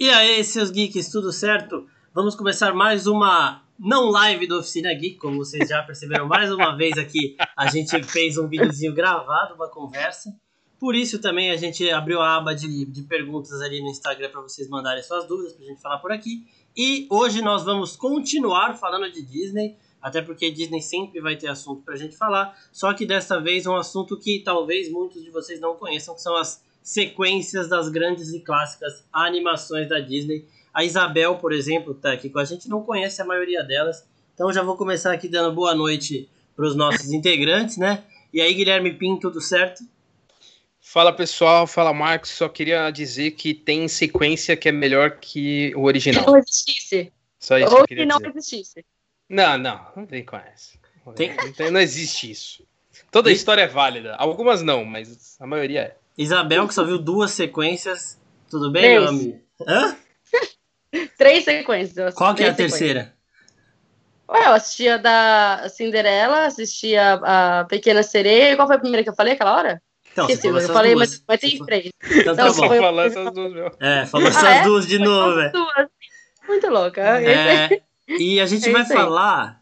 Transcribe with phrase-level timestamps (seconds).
[0.00, 1.86] E aí, seus geeks, tudo certo?
[2.14, 6.72] Vamos começar mais uma não live do Oficina Geek, como vocês já perceberam mais uma
[6.74, 7.36] vez aqui.
[7.54, 10.34] A gente fez um videozinho gravado, uma conversa.
[10.78, 14.40] Por isso também a gente abriu a aba de, de perguntas ali no Instagram para
[14.40, 16.46] vocês mandarem suas dúvidas para a gente falar por aqui.
[16.74, 21.82] E hoje nós vamos continuar falando de Disney, até porque Disney sempre vai ter assunto
[21.82, 22.56] para a gente falar.
[22.72, 26.34] Só que desta vez um assunto que talvez muitos de vocês não conheçam, que são
[26.36, 30.44] as sequências das grandes e clássicas animações da Disney.
[30.72, 34.06] A Isabel, por exemplo, está aqui com a gente, não conhece a maioria delas.
[34.34, 38.04] Então já vou começar aqui dando boa noite para os nossos integrantes, né?
[38.32, 39.82] E aí, Guilherme Pinto, tudo certo?
[40.80, 42.30] Fala pessoal, fala Marcos.
[42.30, 46.22] Só queria dizer que tem sequência que é melhor que o original.
[46.24, 47.12] Se não existisse.
[47.38, 48.30] Só isso Ou que que não dizer.
[48.30, 48.84] existisse.
[49.28, 50.78] Não, não, não tem com essa.
[51.14, 51.34] Tem-
[51.70, 52.64] Não, existe isso.
[53.10, 54.14] Toda Tem- história é válida.
[54.16, 55.96] Algumas não, mas a maioria é.
[56.22, 58.20] Isabel, que só viu duas sequências.
[58.50, 59.00] Tudo bem, Três.
[59.00, 59.40] meu amigo?
[59.66, 59.96] Hã?
[61.16, 62.14] Três sequências.
[62.14, 63.14] Qual que é a terceira?
[64.28, 68.54] Ué, eu assistia da Cinderela, assistia a Pequena Sereia.
[68.56, 69.82] Qual foi a primeira que eu falei aquela hora?
[70.12, 71.10] Então, você Esqueci, falou eu falei, duas.
[71.10, 71.90] mas, mas tem Você três.
[72.16, 72.52] Então tá bom.
[72.68, 73.72] foi- falando essas duas, meu.
[73.80, 74.62] É, falou Ah, essas é?
[74.64, 75.52] duas de novo, velho.
[75.52, 75.88] Duas.
[76.48, 77.00] Muito louca.
[77.00, 77.80] É,
[78.18, 79.60] e a gente É vai falar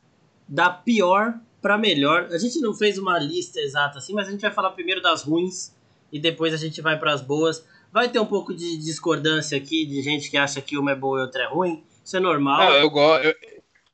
[0.48, 2.28] da pior pra melhor.
[2.30, 5.22] A gente não fez uma lista exata assim, mas a gente vai falar primeiro das
[5.22, 5.74] ruins
[6.12, 7.64] e depois a gente vai pras boas.
[7.92, 11.18] Vai ter um pouco de discordância aqui, de gente que acha que uma é boa
[11.18, 11.82] e outra é ruim.
[12.04, 12.58] Isso é normal.
[12.70, 13.34] Não, eu, go eu,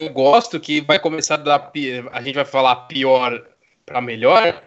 [0.01, 3.45] eu gosto que vai começar da pi- a gente vai falar pior
[3.87, 4.62] pra melhor,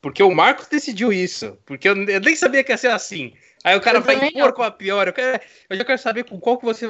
[0.00, 3.32] porque o Marcos decidiu isso, porque eu, eu nem sabia que ia ser assim.
[3.64, 5.06] Aí o cara Eu vai impor com a pior.
[5.08, 6.86] Eu, quero- eu já quero saber com qual que você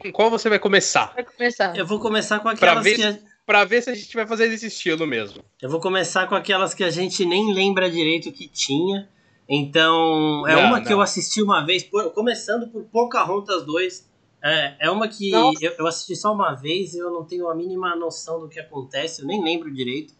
[0.00, 1.76] com qual você vai começar, Vai começar.
[1.76, 3.16] Eu vou começar com aquelas ver que a...
[3.46, 5.44] Pra ver se a gente vai fazer desse estilo mesmo.
[5.60, 9.08] eu vou começar com aquelas que a gente nem lembra direito que tinha.
[9.48, 10.92] Então, é Não, uma que não.
[10.96, 14.08] eu assisti uma vez, por- começando por Pocahontas 2.
[14.42, 17.54] É, é uma que eu, eu assisti só uma vez e eu não tenho a
[17.54, 20.12] mínima noção do que acontece, eu nem lembro direito.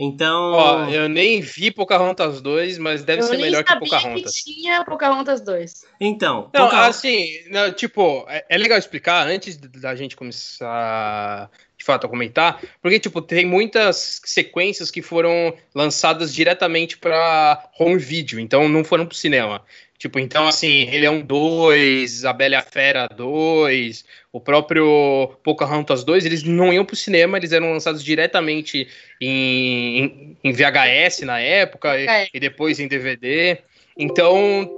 [0.00, 4.36] Então, Ó, eu nem vi Pocahontas 2, mas deve eu ser melhor que sabia Pocahontas.
[4.40, 5.84] que tinha Pocahontas 2.
[6.00, 11.84] então, Não, Poca- assim, não, tipo, é, é legal explicar antes da gente começar de
[11.84, 18.40] fato a comentar, porque, tipo, tem muitas sequências que foram lançadas diretamente para home video,
[18.40, 19.64] então não foram pro cinema.
[19.96, 26.04] Tipo, então, assim, Rei Leão 2, A Bela e a Fera 2, o próprio Pocahontas
[26.04, 28.86] 2, eles não iam pro cinema, eles eram lançados diretamente
[29.20, 32.30] em, em, VHS na época, e- VHS.
[32.34, 33.58] e depois em DVD.
[33.96, 34.68] Então,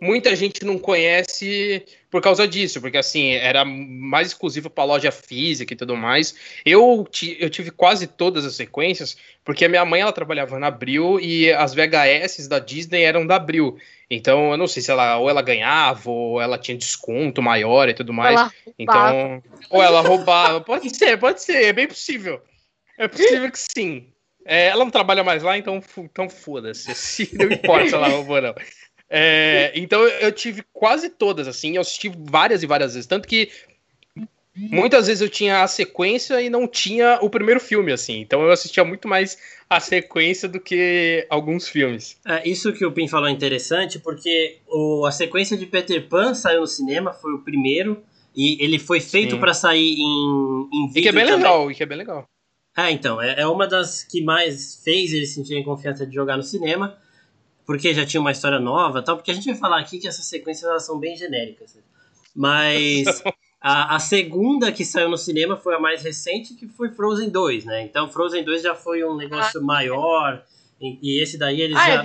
[0.00, 5.72] muita gente não conhece por causa disso, porque assim, era mais exclusivo para loja física
[5.72, 6.34] e tudo mais.
[6.64, 7.06] Eu,
[7.38, 11.52] eu tive quase todas as sequências, porque a minha mãe ela trabalhava na Abril e
[11.52, 13.78] as VHS da Disney eram da Abril.
[14.10, 17.94] Então, eu não sei se ela ou ela ganhava ou ela tinha desconto maior e
[17.94, 18.40] tudo mais.
[18.40, 20.60] Ela Então, ou ela roubava.
[20.60, 22.42] Pode ser, pode ser, é bem possível.
[22.98, 24.08] É possível que sim.
[24.44, 26.92] É, ela não trabalha mais lá, então, então foda-se.
[26.94, 28.54] Se- Não importa se ela roubou ou não.
[29.10, 33.08] É, então eu tive quase todas, assim, eu assisti várias e várias vezes.
[33.08, 33.50] Tanto que
[34.54, 38.20] muitas vezes eu tinha a sequência e não tinha o primeiro filme, assim.
[38.20, 39.36] Então eu assistia muito mais
[39.68, 42.18] a sequência do que alguns filmes.
[42.26, 46.34] é, isso que o Pim falou é interessante, porque o, a sequência de Peter Pan
[46.34, 48.02] saiu no cinema, foi o primeiro,
[48.34, 51.36] e ele foi feito para sair em, em vídeo E que é bem também.
[51.38, 52.24] legal, e que é bem legal.
[52.76, 56.42] É, então, é, é uma das que mais fez eles sentirem confiança de jogar no
[56.42, 56.96] cinema,
[57.70, 60.08] porque já tinha uma história nova e tal, porque a gente vai falar aqui que
[60.08, 61.72] essas sequências elas são bem genéricas.
[61.76, 61.82] né?
[62.34, 63.22] Mas
[63.62, 67.64] a, a segunda que saiu no cinema foi a mais recente, que foi Frozen 2,
[67.66, 67.82] né?
[67.82, 70.44] Então Frozen 2 já foi um negócio maior,
[70.80, 72.04] e, e esse daí eles Ah,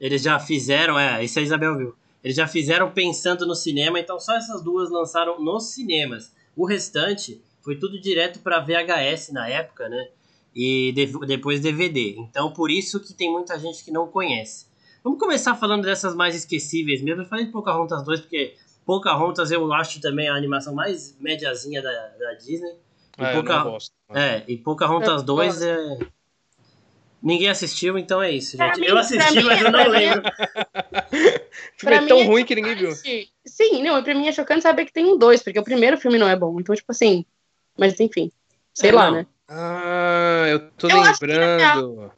[0.00, 1.94] Eles já fizeram, é, esse a Isabel viu.
[2.24, 6.32] Eles já fizeram pensando no cinema, então só essas duas lançaram nos cinemas.
[6.56, 10.08] O restante foi tudo direto para VHS na época, né?
[10.54, 12.16] E de- depois DVD.
[12.20, 14.66] Então por isso que tem muita gente que não conhece.
[15.02, 17.22] Vamos começar falando dessas mais esquecíveis mesmo.
[17.22, 18.54] Eu falei de Pocahontas 2 porque
[18.84, 22.74] Pocahontas eu acho também a animação mais médiazinha da, da Disney.
[23.18, 23.92] E, É, eu Poca- não gosto.
[24.14, 25.64] é, e Pocahontas Eu 2 gosto.
[25.64, 25.98] é...
[27.20, 28.78] Ninguém assistiu, então é isso, gente.
[28.80, 30.22] mim- eu assisti, mim- mas eu não lembro.
[31.76, 32.92] Filme é tão ruim que ninguém viu.
[32.94, 35.96] Sim, não, e pra mim é chocante saber que tem um dois, porque o primeiro
[35.98, 36.60] filme não é bom.
[36.60, 37.24] Então, tipo assim.
[37.76, 38.30] Mas enfim.
[38.72, 39.16] Sei É, lá, não.
[39.18, 39.26] né?
[39.48, 42.12] Ah, eu tô Eu acho que é lembrando.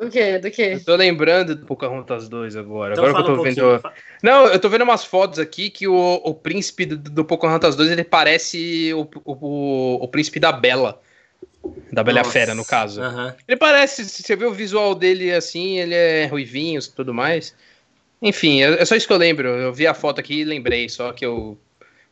[0.00, 0.38] O quê?
[0.38, 0.72] Do quê?
[0.74, 2.94] Eu tô lembrando do Pocahontas 2 agora.
[2.94, 3.82] Então agora que eu tô um vendo.
[4.22, 7.90] Não, eu tô vendo umas fotos aqui que o, o príncipe do, do Pocahontas 2
[7.90, 11.00] ele parece o, o, o príncipe da Bela.
[11.92, 12.30] Da Bela Nossa.
[12.30, 13.02] Fera, no caso.
[13.02, 13.36] Aham.
[13.46, 17.54] Ele parece, se você vê o visual dele assim, ele é ruivinho e tudo mais.
[18.22, 19.48] Enfim, é, é só isso que eu lembro.
[19.48, 21.58] Eu vi a foto aqui e lembrei, só que eu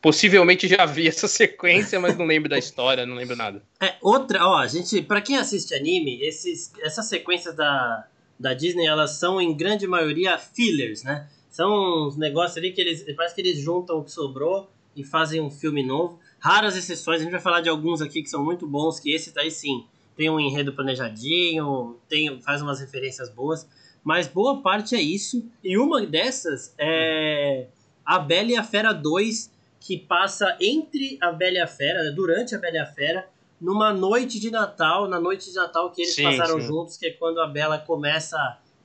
[0.00, 3.62] possivelmente já vi essa sequência, mas não lembro da história, não lembro nada.
[3.80, 8.06] É, outra, ó, gente, para quem assiste anime, esses, essas sequências da,
[8.38, 11.28] da Disney, elas são em grande maioria fillers, né?
[11.50, 15.40] São uns negócios ali que eles, parece que eles juntam o que sobrou e fazem
[15.40, 16.18] um filme novo.
[16.38, 19.34] Raras exceções, a gente vai falar de alguns aqui que são muito bons, que esse
[19.34, 19.84] daí sim,
[20.16, 23.68] tem um enredo planejadinho, tem, faz umas referências boas,
[24.04, 25.44] mas boa parte é isso.
[25.62, 27.66] E uma dessas é
[28.04, 29.50] A Bela e a Fera 2,
[29.88, 33.26] que passa entre a Bela e a Fera, né, durante a Bela e a Fera,
[33.58, 36.66] numa noite de Natal, na noite de Natal que eles sim, passaram sim.
[36.66, 38.36] juntos, que é quando a Bela começa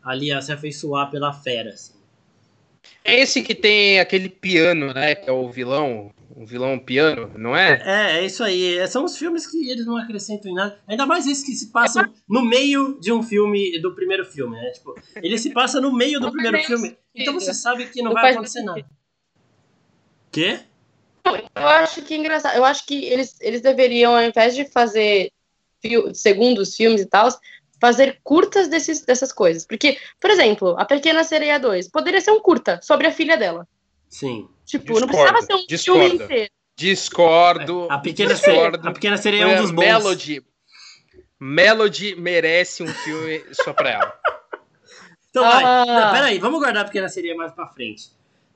[0.01, 1.71] ali a se afeiçoar pela fera.
[1.71, 1.91] Assim.
[3.03, 5.13] É esse que tem aquele piano, né?
[5.13, 7.81] Que é o vilão, o vilão piano, não é?
[7.83, 8.77] É, é isso aí.
[8.77, 10.79] É, são os filmes que eles não acrescentam em nada.
[10.87, 14.71] Ainda mais esses que se passam no meio de um filme, do primeiro filme, né?
[14.71, 16.97] Tipo, ele se passa no meio do primeiro filme.
[17.13, 18.85] Então você sabe que não, vai acontecer nada.
[20.31, 20.61] Quê?
[21.25, 22.55] Eu acho que é engraçado.
[22.55, 25.31] Eu acho que eles, eles deveriam, ao invés de fazer
[26.13, 27.29] segundos filmes e tal,
[27.79, 29.65] fazer curtas desses, dessas coisas.
[29.65, 33.67] Porque, por exemplo, A Pequena Sereia 2 poderia ser um curta sobre a filha dela.
[34.09, 34.47] Sim.
[34.65, 35.01] Tipo, Discordo.
[35.01, 36.01] não precisava ser um Discordo.
[36.09, 36.51] filme inteiro.
[36.75, 37.87] Discordo.
[37.89, 39.85] A Pequena, Sereia, a Pequena Sereia é um dos bons.
[39.85, 40.43] Melody.
[41.39, 44.19] Melody merece um filme só pra ela.
[45.29, 45.63] Então vai.
[45.63, 45.85] Ah.
[45.85, 48.11] Não, peraí, vamos guardar a Pequena Sereia mais pra frente.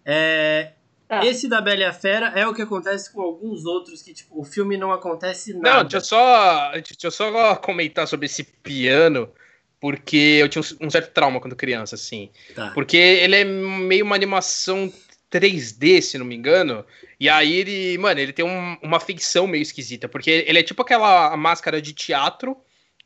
[0.05, 0.73] É,
[1.07, 1.25] Tá.
[1.25, 4.39] Esse da Bela e a Fera é o que acontece com alguns outros que, tipo,
[4.39, 5.77] o filme não acontece nada.
[5.77, 9.29] Não, deixa eu só, deixa eu só comentar sobre esse piano,
[9.79, 12.29] porque eu tinha um certo trauma quando criança, assim.
[12.53, 12.71] Tá.
[12.71, 14.91] Porque ele é meio uma animação
[15.31, 16.85] 3D, se não me engano.
[17.17, 20.81] E aí ele, mano, ele tem um, uma feição meio esquisita, porque ele é tipo
[20.81, 22.57] aquela máscara de teatro,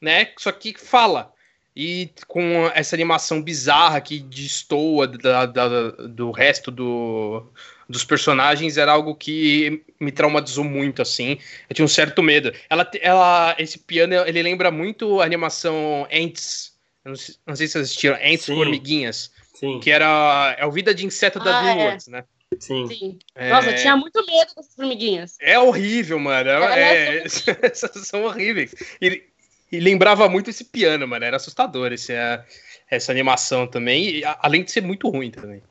[0.01, 0.31] né?
[0.39, 1.31] Só que fala.
[1.73, 7.49] E com essa animação bizarra que destoa da, da, do resto do,
[7.91, 11.37] dos personagens era algo que me traumatizou muito, assim.
[11.69, 12.51] Eu tinha um certo medo.
[12.69, 16.71] Ela, ela, esse piano, ele lembra muito a animação Ants.
[17.03, 18.55] Não sei, não sei se vocês assistiram, Ants Sim.
[18.55, 19.31] Formiguinhas.
[19.53, 19.79] Sim.
[19.79, 22.11] Que era é o Vida de Inseto da ah, DreamWorks, é.
[22.11, 22.23] né?
[22.59, 22.87] Sim.
[22.87, 23.19] Sim.
[23.35, 23.49] É...
[23.49, 25.37] Nossa, eu tinha muito medo dessas formiguinhas.
[25.39, 26.49] É horrível, mano.
[26.49, 27.23] É, é,
[27.61, 28.73] essas são horríveis.
[29.01, 29.23] E,
[29.71, 31.23] e, lembrava muito esse piano, mano.
[31.25, 32.43] Era assustador esse, é,
[32.89, 34.17] essa animação também.
[34.17, 35.61] E, além de ser muito ruim também.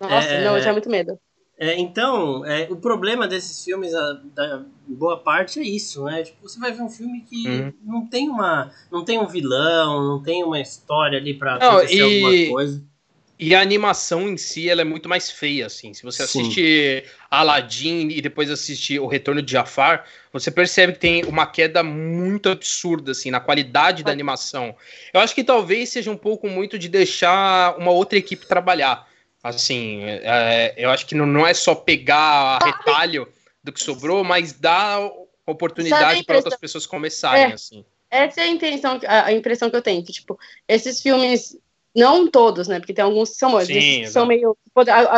[0.00, 0.44] Nossa, é...
[0.44, 1.18] não, eu tinha muito medo.
[1.58, 6.22] É, então, é, o problema desses filmes, a, da boa parte, é isso, né?
[6.22, 7.72] Tipo, você vai ver um filme que uhum.
[7.84, 8.72] não tem uma.
[8.90, 12.92] não tem um vilão, não tem uma história ali pra não, acontecer e, alguma coisa.
[13.38, 15.92] E a animação em si, ela é muito mais feia, assim.
[15.92, 21.24] Se você assiste Aladdin e depois assiste O Retorno de Jafar, você percebe que tem
[21.24, 24.76] uma queda muito absurda, assim, na qualidade da animação.
[25.12, 29.08] Eu acho que talvez seja um pouco muito de deixar uma outra equipe trabalhar.
[29.42, 33.26] Assim, é, eu acho que não, não é só pegar retalho
[33.62, 35.00] do que sobrou, mas dar
[35.46, 37.84] oportunidade para outras pessoas começarem, é, assim.
[38.10, 41.56] Essa é a intenção, a impressão que eu tenho, que, tipo, esses filmes,
[41.94, 44.56] não todos, né, porque tem alguns que são, Sim, são meio,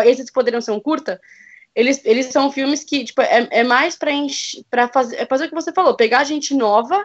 [0.06, 1.20] esses que poderiam ser um curta,
[1.74, 3.98] eles, eles são filmes que, tipo, é, é mais
[4.70, 7.04] para fazer, é fazer o que você falou, pegar gente nova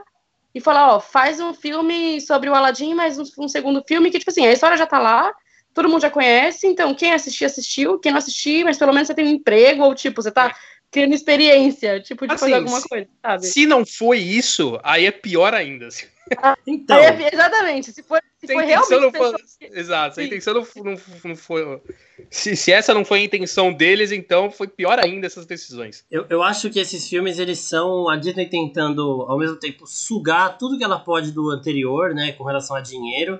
[0.53, 4.19] e falar, ó, faz um filme sobre o Aladdin, mas um, um segundo filme que,
[4.19, 5.33] tipo assim, a história já tá lá,
[5.79, 9.13] todo mundo já conhece, então quem assistir, assistiu, quem não assistir, mas pelo menos você
[9.13, 10.53] tem um emprego, ou tipo, você tá
[10.91, 13.45] criando experiência, tipo, de assim, fazer alguma coisa, sabe?
[13.45, 15.87] Se não foi isso, aí é pior ainda.
[15.87, 16.05] Assim.
[16.37, 16.97] Ah, então.
[16.97, 19.17] É, exatamente, se for, se, foi realmente.
[19.17, 19.35] For,
[19.71, 21.81] exato, se a intenção não, não, não foi.
[22.29, 26.03] Se, se essa não foi a intenção deles, então foi pior ainda essas decisões.
[26.11, 30.57] Eu, eu acho que esses filmes, eles são a Disney tentando, ao mesmo tempo, sugar
[30.57, 33.39] tudo que ela pode do anterior, né, com relação a dinheiro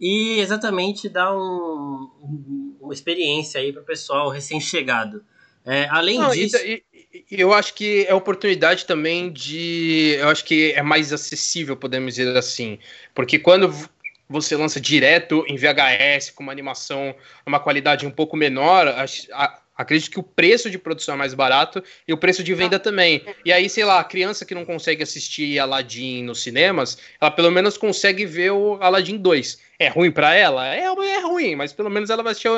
[0.00, 5.22] e exatamente dar um, uma experiência aí para o pessoal recém-chegado.
[5.64, 6.56] É, além Não, disso.
[6.56, 10.16] E, e, eu acho que é oportunidade também de.
[10.18, 12.78] Eu acho que é mais acessível, podemos dizer assim.
[13.14, 13.70] Porque quando
[14.26, 17.14] você lança direto em VHS com uma animação,
[17.44, 21.32] uma qualidade um pouco menor, a, a, Acredito que o preço de produção é mais
[21.32, 23.24] barato e o preço de venda também.
[23.46, 27.50] E aí, sei lá, a criança que não consegue assistir Aladdin nos cinemas, ela pelo
[27.50, 29.58] menos consegue ver o Aladdin 2.
[29.78, 30.68] É ruim para ela?
[30.68, 32.50] É, é ruim, mas pelo menos ela vai assistir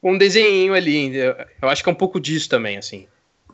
[0.00, 1.16] um desenho ali.
[1.16, 3.08] Eu acho que é um pouco disso também, assim.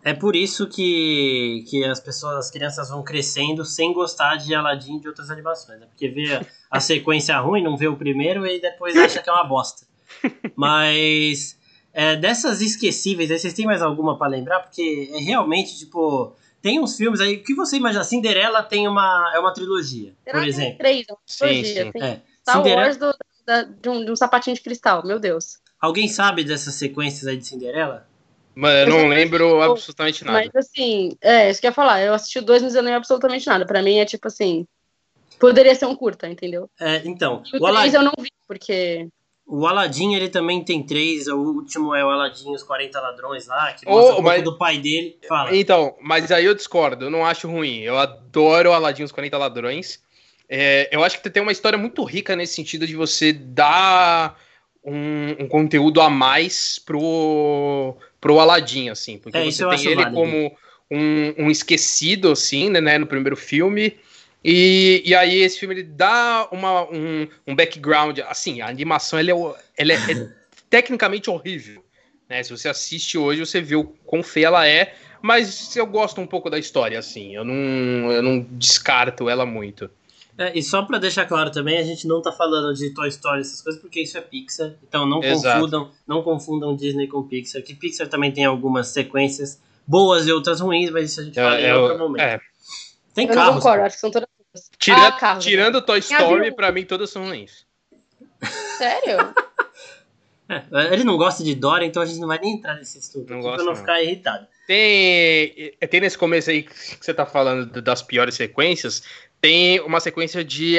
[0.04, 4.96] É por isso que, que as pessoas, as crianças vão crescendo sem gostar de Aladdin
[4.96, 5.80] e de outras animações.
[5.80, 5.86] Né?
[5.86, 9.32] Porque vê a, a sequência ruim, não vê o primeiro e depois acha que é
[9.32, 9.86] uma bosta.
[10.54, 11.56] Mas
[11.92, 14.60] é, dessas esquecíveis, aí vocês têm mais alguma para lembrar?
[14.60, 17.36] Porque é realmente, tipo, tem uns filmes aí.
[17.36, 18.04] O que você imagina?
[18.04, 20.78] Cinderela tem uma, é uma trilogia, por exemplo.
[20.78, 21.64] Três, é uma trilogia.
[21.64, 21.92] Sim, sim.
[21.92, 22.22] Tem é.
[22.40, 22.82] Star Cinderela...
[22.82, 23.14] Wars do,
[23.46, 25.58] da, de, um, de um sapatinho de cristal, meu Deus.
[25.80, 28.06] Alguém sabe dessas sequências aí de Cinderela?
[28.54, 30.38] Mano, eu não lembro absolutamente nada.
[30.38, 32.02] Mas assim, é, isso que eu ia falar.
[32.02, 33.66] Eu assisti dois, mas eu não lembro absolutamente nada.
[33.66, 34.66] Pra mim é tipo assim.
[35.38, 36.70] Poderia ser um curta, entendeu?
[36.78, 37.42] É, então.
[37.58, 39.08] O, eu não vi, porque.
[39.54, 41.26] O Aladdin, ele também tem três.
[41.26, 44.42] O último é o Aladdin, os 40 ladrões lá, que mostra oh, um mas...
[44.42, 45.18] do pai dele.
[45.28, 45.54] Fala.
[45.54, 47.80] Então, mas aí eu discordo, eu não acho ruim.
[47.80, 50.02] Eu adoro o Aladdin, os 40 ladrões.
[50.48, 54.40] É, eu acho que tem uma história muito rica nesse sentido de você dar
[54.82, 59.18] um, um conteúdo a mais pro, pro Aladdin, assim.
[59.18, 60.16] Porque é, você tem ele válido.
[60.16, 60.56] como
[60.90, 63.98] um, um, esquecido, assim, né, no primeiro filme.
[64.44, 69.30] E, e aí esse filme ele dá uma, um, um background, assim, a animação ela
[69.30, 69.34] é,
[69.76, 70.28] ela é, é
[70.68, 71.84] tecnicamente horrível.
[72.28, 72.42] Né?
[72.42, 76.26] Se você assiste hoje, você vê o quão feia ela é, mas eu gosto um
[76.26, 79.88] pouco da história, assim, eu não, eu não descarto ela muito.
[80.36, 83.42] É, e só para deixar claro também, a gente não tá falando de Toy Story,
[83.42, 84.72] essas coisas, porque isso é Pixar.
[84.82, 85.60] Então não Exato.
[85.60, 90.60] confundam, não confundam Disney com Pixar, que Pixar também tem algumas sequências boas e outras
[90.60, 92.22] ruins, mas isso a gente fala é, em outro momento.
[92.22, 92.40] É.
[93.14, 93.54] Tem eu carros.
[93.54, 94.28] Não concordo, acho que são todas
[94.78, 95.38] Tira, ah.
[95.38, 97.66] Tirando Toy Story, para mim todas são ruins.
[98.78, 99.34] Sério?
[100.48, 103.32] É, ele não gosta de Dora, então a gente não vai nem entrar nesse assunto.
[103.32, 104.46] Não gosta, pra não, não ficar irritado.
[104.66, 109.02] Tem, tem nesse começo aí que você tá falando das piores sequências,
[109.40, 110.78] tem uma sequência de,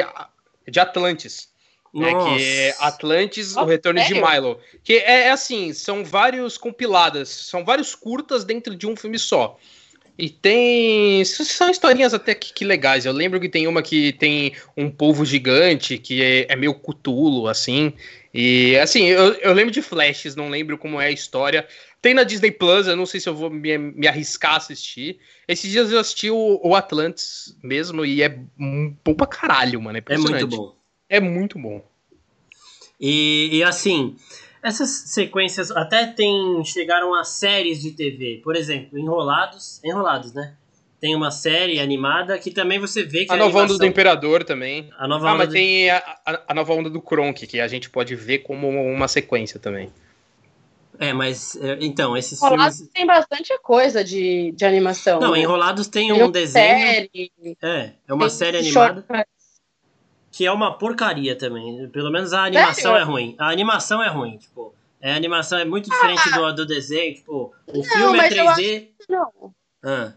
[0.68, 1.52] de Atlantis.
[1.92, 4.60] Né, que é Atlantis, o Retorno de Milo.
[4.82, 9.58] Que é, é, assim, são vários compiladas, são vários curtas dentro de um filme só.
[10.16, 11.24] E tem.
[11.24, 13.04] São historinhas até que, que, legais.
[13.04, 17.48] Eu lembro que tem uma que tem um povo gigante, que é, é meio cutulo,
[17.48, 17.92] assim.
[18.32, 21.66] E assim, eu, eu lembro de flashes, não lembro como é a história.
[22.00, 25.18] Tem na Disney Plus, eu não sei se eu vou me, me arriscar a assistir.
[25.48, 29.98] Esses dias eu assisti o, o Atlantis mesmo e é bom pra caralho, mano.
[29.98, 30.76] É, é muito bom.
[31.08, 31.84] É muito bom.
[33.00, 34.16] E, e assim,
[34.64, 38.40] essas sequências até tem chegaram a séries de TV.
[38.42, 39.78] Por exemplo, Enrolados.
[39.84, 40.54] Enrolados, né?
[40.98, 43.74] Tem uma série animada que também você vê que a, a nova animação...
[43.74, 44.88] onda do Imperador também.
[44.98, 45.52] A nova ah, mas do...
[45.52, 49.06] tem a, a, a, nova onda do Kronk, que a gente pode ver como uma
[49.06, 49.92] sequência também.
[50.98, 52.94] É, mas é, então, esses Enrolados filmes.
[52.94, 55.20] tem bastante coisa de, de animação.
[55.20, 55.40] Não, né?
[55.40, 56.66] Enrolados tem um desenho.
[56.66, 59.04] Série, é, é uma série animada.
[60.34, 61.88] Que é uma porcaria também.
[61.90, 62.98] Pelo menos a animação Sério?
[62.98, 63.36] é ruim.
[63.38, 64.74] A animação é ruim, tipo.
[65.00, 67.14] É, a animação é muito diferente ah, do, do desenho.
[67.14, 68.88] Tipo, o não, filme é 3D.
[69.08, 69.54] Não.
[69.84, 70.12] Ah.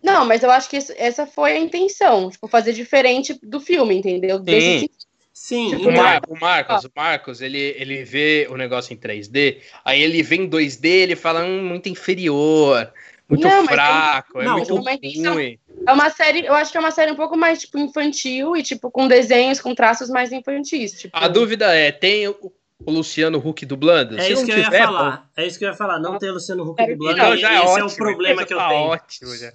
[0.00, 2.30] Não, mas eu acho que isso, essa foi a intenção.
[2.30, 4.40] Tipo, fazer diferente do filme, entendeu?
[4.44, 4.88] Sim.
[5.32, 9.58] Sim, tipo, o, Mar o, Marcos, o Marcos, ele, ele vê o negócio em 3D,
[9.84, 12.90] aí ele vê em 2D, ele fala hum, muito inferior,
[13.28, 15.58] muito não, fraco, é não, muito ruim.
[15.86, 18.62] É uma série, eu acho que é uma série um pouco mais tipo infantil e
[18.62, 20.92] tipo com desenhos, com traços mais infantis.
[20.92, 21.16] Tipo...
[21.16, 22.52] A dúvida é, tem o,
[22.86, 24.18] Luciano Huck dublando?
[24.18, 25.16] É Se isso que eu ia falar.
[25.16, 25.22] Bom.
[25.36, 25.98] É isso que eu ia falar.
[25.98, 27.18] Não tem o Luciano Huck dublando.
[27.18, 28.80] Então, já é esse ótimo, é o problema que eu tá tenho.
[28.80, 29.52] Ótimo, já.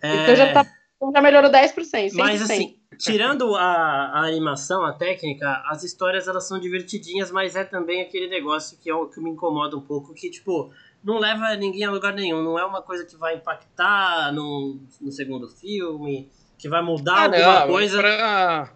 [0.00, 0.22] É...
[0.22, 0.66] Então já, tá,
[1.12, 1.74] já melhorou 10%.
[1.74, 2.12] 100%.
[2.14, 7.64] Mas assim, tirando a, a, animação, a técnica, as histórias elas são divertidinhas, mas é
[7.64, 10.70] também aquele negócio que, é o, que me incomoda um pouco, que tipo,
[11.04, 15.10] não leva ninguém a lugar nenhum, não é uma coisa que vai impactar no, no
[15.10, 17.98] segundo filme, que vai mudar ah, alguma não, coisa.
[17.98, 18.72] Pra...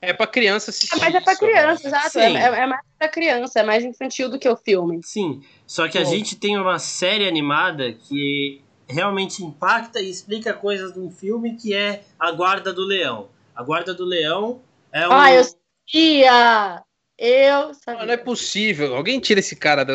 [0.00, 0.96] É pra criança assistir.
[0.96, 2.18] É, mas é pra criança, exato.
[2.18, 5.00] É, é, mais pra criança, é mais infantil do que o filme.
[5.02, 10.92] Sim, só que a gente tem uma série animada que realmente impacta e explica coisas
[10.92, 13.28] de um filme que é A Guarda do Leão.
[13.54, 15.12] A Guarda do Leão é um.
[15.12, 16.84] Ah, eu sabia!
[17.18, 18.06] Eu sabia.
[18.06, 18.94] Não, é possível.
[18.94, 19.92] Alguém tira esse cara do.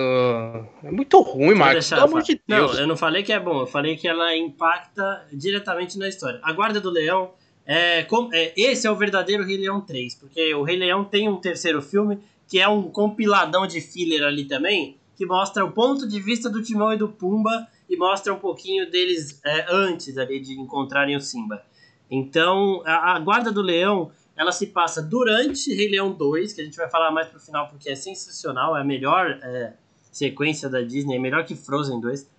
[0.83, 1.89] É muito ruim, Marcos.
[1.89, 2.73] Pelo amor de Deus.
[2.73, 3.61] Não, eu não falei que é bom.
[3.61, 6.39] Eu falei que ela impacta diretamente na história.
[6.43, 7.31] A Guarda do Leão
[7.65, 11.37] é, é, esse é o verdadeiro Rei Leão 3, porque o Rei Leão tem um
[11.37, 16.19] terceiro filme que é um compiladão de filler ali também, que mostra o ponto de
[16.19, 20.59] vista do Timão e do Pumba e mostra um pouquinho deles é, antes ali de
[20.59, 21.63] encontrarem o Simba.
[22.11, 26.63] Então, a, a, Guarda do Leão, ela se passa durante Rei Leão 2, que a
[26.63, 29.73] gente vai falar mais pro final porque é sensacional, é a melhor é,
[30.11, 32.29] sequência da Disney, é melhor que Frozen 2.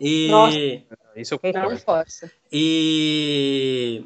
[0.00, 0.28] E...
[0.28, 0.58] Nossa,
[1.16, 1.80] isso eu concordo.
[2.50, 4.04] E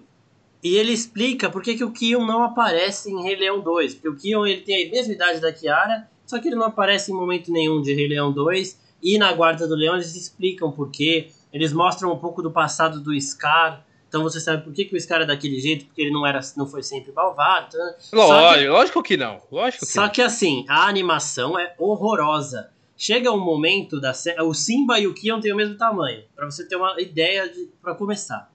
[0.64, 3.96] e ele explica por que, que o Kion não aparece em Rei Leão 2.
[3.96, 7.12] Porque o Kion ele tem a mesma idade da Kiara, só que ele não aparece
[7.12, 8.80] em momento nenhum de Rei Leão 2.
[9.02, 11.28] E na Guarda do Leão eles explicam por quê.
[11.52, 13.84] Eles mostram um pouco do passado do Scar.
[14.14, 16.38] Então você sabe por que, que o Scar é daquele jeito, porque ele não era,
[16.56, 17.76] não foi sempre malvado.
[17.76, 17.94] Né?
[18.12, 19.42] Lógico, que, lógico que não.
[19.50, 20.08] Lógico que só não.
[20.08, 22.70] que assim, a animação é horrorosa.
[22.96, 24.12] Chega um momento da
[24.44, 27.52] o Simba e o Kion têm o mesmo tamanho, para você ter uma ideia
[27.82, 28.52] para começar.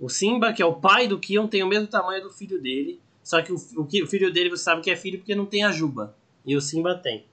[0.00, 2.98] O Simba, que é o pai do Kion, tem o mesmo tamanho do filho dele.
[3.22, 5.62] Só que o, o, o filho dele você sabe que é filho porque não tem
[5.62, 6.16] a Juba.
[6.46, 7.26] E o Simba tem.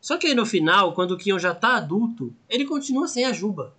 [0.00, 3.32] Só que aí no final, quando o Kion já tá adulto, ele continua sem a
[3.34, 3.74] Juba.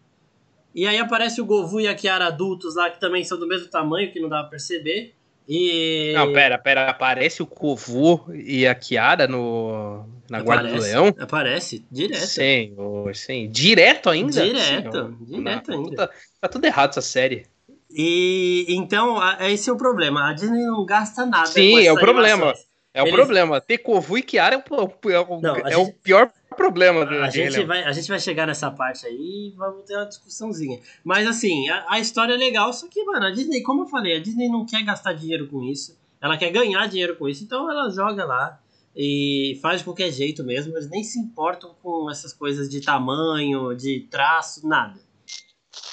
[0.78, 3.68] E aí aparece o Govu e a Kiara adultos lá, que também são do mesmo
[3.68, 5.16] tamanho, que não dá pra perceber.
[5.50, 6.14] E...
[6.14, 11.16] Não, pera, pera, aparece o Kovu e a Kiara no, na aparece, Guarda do Leão?
[11.18, 12.28] Aparece, direto.
[12.28, 12.76] Sim,
[13.16, 13.50] sim.
[13.50, 14.32] Direto ainda?
[14.32, 15.96] Direto, sim, direto ainda.
[15.96, 17.48] Tá, tá, tudo errado essa série.
[17.90, 19.18] E então,
[19.50, 20.30] esse é o problema.
[20.30, 21.48] A Disney não gasta nada.
[21.48, 22.54] Sim, é o problema.
[22.98, 23.62] É o problema.
[23.62, 25.76] Ter Kovu e Kiara é o, é o, não, é gente...
[25.76, 29.54] o pior problema do a gente vai A gente vai chegar nessa parte aí e
[29.56, 30.80] vamos ter uma discussãozinha.
[31.04, 34.18] Mas assim, a, a, história é legal, só que, mano, a Disney, como eu falei,
[34.18, 35.96] a Disney não quer gastar dinheiro com isso.
[36.20, 38.60] Ela quer ganhar dinheiro com isso, então ela joga lá
[38.96, 40.76] e faz de qualquer jeito mesmo.
[40.76, 45.00] Eles nem se importam com essas coisas de tamanho, de traço, nada.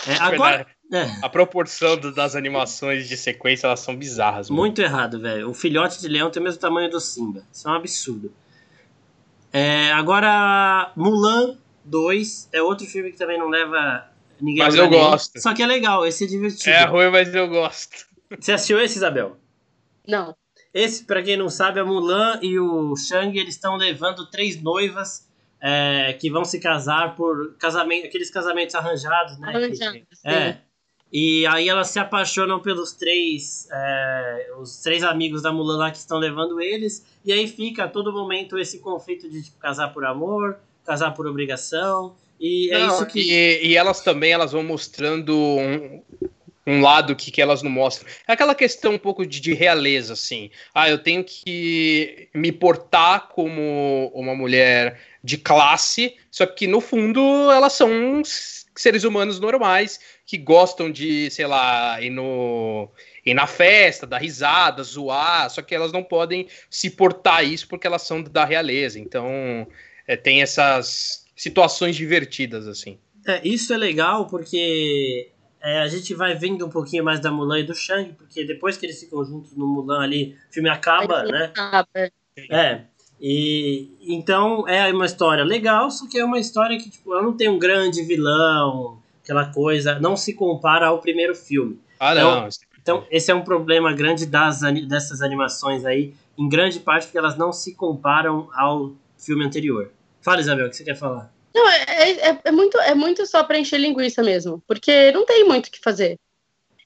[0.08, 1.06] É, agora, é.
[1.22, 4.50] A proporção do, das animações de sequência, elas são bizarras.
[4.50, 4.60] Mano.
[4.60, 5.50] Muito errado, velho.
[5.50, 7.44] O filhote de leão tem o mesmo tamanho do Simba.
[7.52, 8.32] Isso é um absurdo.
[9.52, 14.08] É, agora, Mulan 2 é outro filme que também não leva
[14.40, 15.40] ninguém Mas eu gosto.
[15.40, 16.70] Só que é legal, esse é divertido.
[16.70, 18.06] É ruim, mas eu gosto.
[18.38, 19.36] Você assistiu esse, Isabel?
[20.06, 20.34] Não.
[20.72, 25.28] Esse, para quem não sabe, a Mulan e o Shang, eles estão levando três noivas
[25.62, 29.48] é, que vão se casar por casamento, aqueles casamentos arranjados, né?
[29.48, 30.58] Arranjados, é.
[31.16, 35.96] E aí elas se apaixonam pelos três, é, os três amigos da Mulan lá que
[35.96, 37.06] estão levando eles.
[37.24, 41.24] E aí fica a todo momento esse conflito de tipo, casar por amor, casar por
[41.28, 42.16] obrigação.
[42.40, 43.20] E é não, isso que.
[43.20, 46.02] E, e, elas também elas vão mostrando um,
[46.66, 48.10] um lado que, que elas não mostram.
[48.26, 50.50] É aquela questão um pouco de, de realeza, assim.
[50.74, 57.20] Ah, eu tenho que me portar como uma mulher de classe, só que no fundo
[57.52, 58.20] elas são
[58.74, 62.88] seres humanos normais que gostam de, sei lá, ir, no,
[63.24, 67.86] ir na festa, dar risada, zoar, só que elas não podem se portar isso porque
[67.86, 68.98] elas são da realeza.
[68.98, 69.66] Então,
[70.06, 72.98] é, tem essas situações divertidas, assim.
[73.26, 75.30] É, isso é legal porque
[75.62, 78.76] é, a gente vai vendo um pouquinho mais da Mulan e do Shang, porque depois
[78.76, 81.44] que eles ficam juntos no Mulan ali, o filme acaba, né?
[81.44, 81.88] Acaba.
[82.50, 82.82] É.
[83.20, 87.36] E então é uma história legal, só que é uma história que tipo, ela não
[87.36, 91.80] tem um grande vilão, aquela coisa, não se compara ao primeiro filme.
[91.98, 92.48] Ah, então, não.
[92.80, 97.36] Então, esse é um problema grande das, dessas animações aí, em grande parte porque elas
[97.36, 99.90] não se comparam ao filme anterior.
[100.20, 101.32] Fala, Isabel, o que você quer falar?
[101.54, 105.44] Não, é, é, é muito, é muito só para encher linguiça mesmo, porque não tem
[105.44, 106.18] muito o que fazer.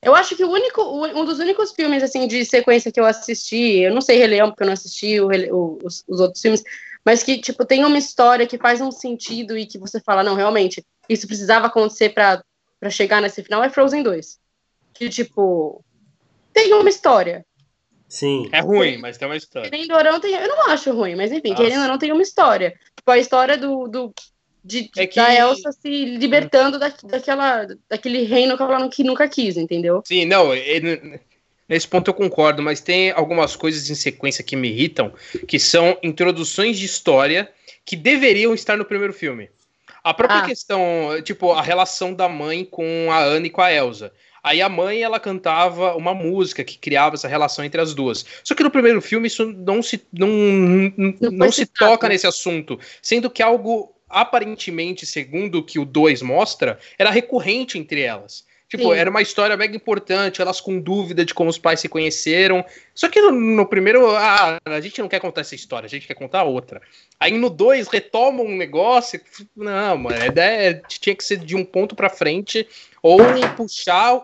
[0.01, 3.81] Eu acho que o único, um dos únicos filmes assim de sequência que eu assisti,
[3.81, 6.63] eu não sei Rei Leão porque eu não assisti o, o, os, os, outros filmes,
[7.09, 10.35] mas que tipo tem uma história que faz um sentido e que você fala não
[10.35, 12.45] realmente isso precisava acontecer para
[12.91, 14.39] chegar nesse final é Frozen 2,
[14.93, 15.83] que tipo
[16.53, 17.47] tem uma história.
[18.07, 18.51] Sim.
[18.53, 19.71] É ruim, mas tem uma história.
[19.71, 21.63] Querendo ou não, tem, eu não acho ruim, mas enfim, Nossa.
[21.63, 22.79] querendo ou não, tem uma história.
[22.95, 24.13] Tipo, a história do, do,
[24.63, 25.17] de, é que...
[25.17, 30.03] da Elsa se libertando da, daquela, daquele reino que ela não, que nunca quis, entendeu?
[30.07, 31.19] Sim, não, ele,
[31.69, 35.13] nesse ponto eu concordo, mas tem algumas coisas em sequência que me irritam,
[35.47, 37.51] que são introduções de história
[37.85, 39.51] que deveriam estar no primeiro filme.
[40.03, 40.47] A própria ah.
[40.47, 44.13] questão, tipo, a relação da mãe com a Anne e com a Elsa.
[44.43, 48.25] Aí a mãe, ela cantava uma música que criava essa relação entre as duas.
[48.43, 50.29] Só que no primeiro filme isso não se, não,
[50.97, 56.23] não, não se toca nesse assunto, sendo que algo aparentemente, segundo o que o 2
[56.23, 58.47] mostra, era recorrente entre elas.
[58.69, 58.99] Tipo, Sim.
[58.99, 62.63] era uma história mega importante, elas com dúvida de como os pais se conheceram.
[62.95, 66.07] Só que no, no, primeiro, ah, a gente não quer contar essa história, a gente
[66.07, 66.83] quer contar outra.
[67.19, 69.19] Aí no 2 retoma um negócio.
[69.57, 72.69] Não, mano, é, é, tinha que ser de um ponto para frente
[73.03, 73.19] ou
[73.57, 74.21] puxar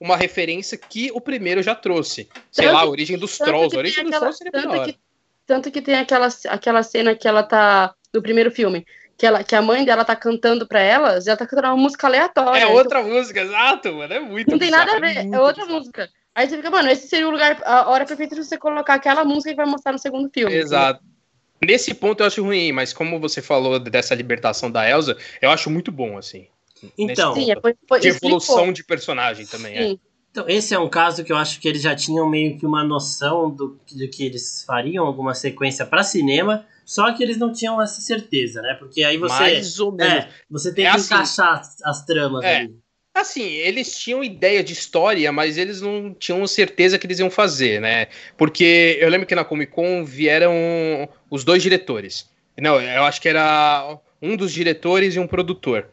[0.00, 2.28] uma referência que o primeiro já trouxe.
[2.50, 3.76] Sei tanto lá, a origem dos trolls.
[3.76, 4.98] A origem dos trolls seria tanto Que,
[5.46, 7.94] tanto que tem aquela, aquela cena que ela tá.
[8.12, 8.84] do primeiro filme
[9.16, 12.06] que, ela, que a mãe dela tá cantando pra elas, ela tá cantando uma música
[12.06, 12.60] aleatória.
[12.62, 13.12] É outra então...
[13.12, 14.12] música, exato, mano.
[14.12, 16.08] É muito Não tem nada a ver, é, é outra música.
[16.34, 19.24] Aí você fica, mano, esse seria o lugar, a hora perfeita de você colocar aquela
[19.24, 20.52] música que vai mostrar no segundo filme.
[20.52, 21.00] Exato.
[21.64, 25.70] Nesse ponto eu acho ruim, mas como você falou dessa libertação da Elsa, eu acho
[25.70, 26.48] muito bom, assim.
[26.98, 28.72] Então, Sim, foi, foi, de evolução explicou.
[28.72, 29.82] de personagem também, é.
[29.82, 29.92] Sim.
[29.92, 30.14] é.
[30.30, 32.82] Então, esse é um caso que eu acho que eles já tinham meio que uma
[32.82, 37.80] noção do, do que eles fariam, alguma sequência para cinema, só que eles não tinham
[37.80, 38.74] essa certeza, né?
[38.74, 39.34] Porque aí você.
[39.34, 40.24] Mais ou menos.
[40.24, 42.56] É, você tem é que assim, encaixar as, as tramas é.
[42.56, 42.84] ali.
[43.14, 47.80] Assim, eles tinham ideia de história, mas eles não tinham certeza que eles iam fazer,
[47.80, 48.08] né?
[48.36, 50.52] Porque eu lembro que na Comic Con vieram
[51.30, 52.28] os dois diretores.
[52.58, 55.90] Não, eu acho que era um dos diretores e um produtor.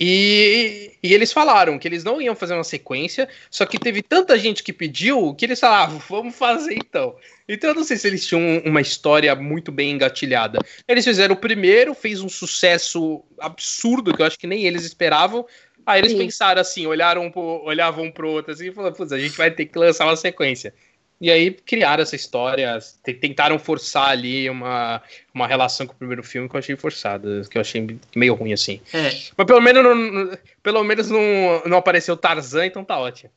[0.00, 4.38] E, e, eles falaram que eles não iam fazer uma sequência, só que teve tanta
[4.38, 7.16] gente que pediu que eles falavam, vamos fazer então.
[7.48, 10.60] Então eu não sei se eles tinham uma história muito bem engatilhada.
[10.86, 15.44] Eles fizeram o primeiro, fez um sucesso absurdo que eu acho que nem eles esperavam.
[15.84, 16.18] Aí eles Sim.
[16.18, 19.66] pensaram assim, olharam pro, olhavam pro outro assim e falaram, putz, a gente vai ter
[19.66, 20.74] que lançar uma sequência.
[21.20, 22.78] E aí criaram essa história,
[23.20, 25.02] tentaram forçar ali uma,
[25.34, 28.52] uma relação com o primeiro filme que eu achei forçada, que eu achei meio ruim
[28.52, 28.80] assim.
[28.94, 29.10] É.
[29.36, 31.20] Mas pelo menos não, pelo menos não,
[31.66, 33.30] não apareceu Tarzan, então tá ótimo.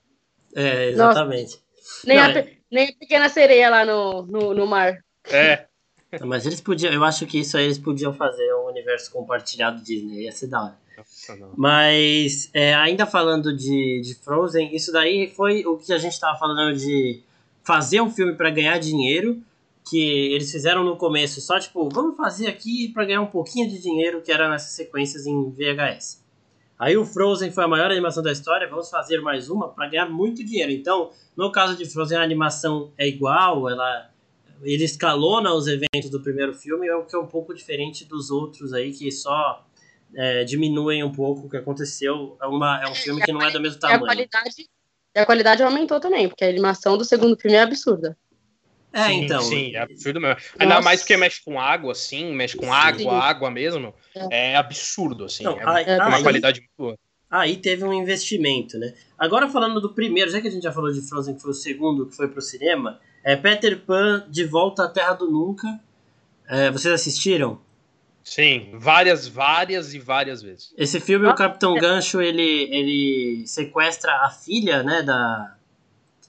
[0.55, 1.59] É, exatamente.
[2.05, 2.53] Nem, não, a, é...
[2.69, 5.03] nem a pequena sereia lá no, no, no mar.
[5.31, 5.65] É.
[6.23, 10.25] Mas eles podiam, eu acho que isso aí eles podiam fazer um universo compartilhado Disney,
[10.25, 10.81] ia ser da hora.
[11.57, 16.37] Mas é, ainda falando de, de Frozen, isso daí foi o que a gente tava
[16.37, 17.23] falando de
[17.63, 19.41] fazer um filme para ganhar dinheiro,
[19.89, 19.99] que
[20.33, 24.21] eles fizeram no começo só tipo, vamos fazer aqui para ganhar um pouquinho de dinheiro,
[24.21, 26.21] que era nessas sequências em VHS.
[26.77, 30.09] Aí o Frozen foi a maior animação da história, vamos fazer mais uma para ganhar
[30.09, 30.71] muito dinheiro.
[30.71, 34.09] Então, no caso de Frozen, a animação é igual, ela
[34.63, 38.73] ele escalona os eventos do primeiro filme, o que é um pouco diferente dos outros
[38.73, 39.65] aí que só
[40.15, 42.37] é, diminuem um pouco o que aconteceu.
[42.41, 44.03] É, uma, é um filme que não é do mesmo tamanho.
[44.03, 44.69] A qualidade
[45.15, 48.17] e a qualidade aumentou também, porque a animação do segundo filme é absurda.
[48.93, 49.41] É, sim, então.
[49.41, 50.35] Sim, é absurdo mesmo.
[50.35, 50.55] Nossa.
[50.59, 52.71] Ainda mais porque mexe com água, assim, mexe com sim.
[52.71, 53.93] água, água mesmo.
[54.29, 55.43] É, é absurdo, assim.
[55.43, 56.97] Não, é aí, uma aí, qualidade muito boa.
[57.29, 58.93] Aí teve um investimento, né?
[59.17, 61.53] Agora falando do primeiro, já que a gente já falou de Frozen, que foi o
[61.53, 65.79] segundo que foi pro cinema, é Peter Pan de volta à Terra do Nunca.
[66.49, 67.61] É, vocês assistiram?
[68.23, 70.73] Sim, várias, várias e várias vezes.
[70.77, 71.79] Esse filme, ah, o Capitão é.
[71.79, 75.55] Gancho, ele, ele sequestra a filha, né, da...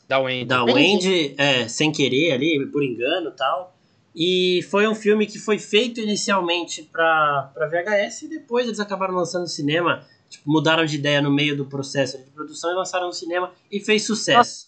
[0.09, 0.45] Da Wendy.
[0.45, 3.77] Da Wendy, é, sem querer ali, por engano e tal.
[4.15, 9.43] E foi um filme que foi feito inicialmente para VHS e depois eles acabaram lançando
[9.43, 10.07] no cinema.
[10.29, 13.81] Tipo, mudaram de ideia no meio do processo de produção e lançaram no cinema e
[13.81, 14.39] fez sucesso.
[14.39, 14.67] Nossa.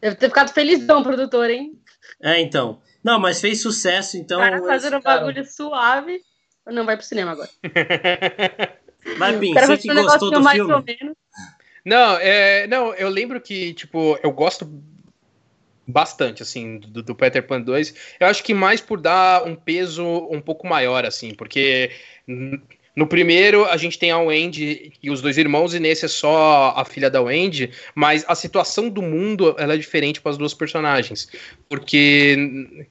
[0.00, 1.80] Deve ter ficado felizão o produtor, hein?
[2.22, 2.80] É, então.
[3.04, 4.40] Não, mas fez sucesso, então.
[4.40, 6.20] Cara, fazendo um bagulho suave.
[6.66, 7.50] Não, vai pro cinema agora.
[9.18, 11.14] Vai, Pim, você que gostou do filme?
[11.84, 14.66] Não, é, não, eu lembro que, tipo, eu gosto
[15.86, 18.16] bastante, assim, do, do, Peter Pan 2.
[18.18, 21.90] Eu acho que mais por dar um peso um pouco maior, assim, porque
[22.96, 26.72] no primeiro, a gente tem a Wendy e os dois irmãos, e nesse é só
[26.76, 30.54] a filha da Wendy, mas a situação do mundo ela é diferente para as duas
[30.54, 31.28] personagens.
[31.68, 32.36] Porque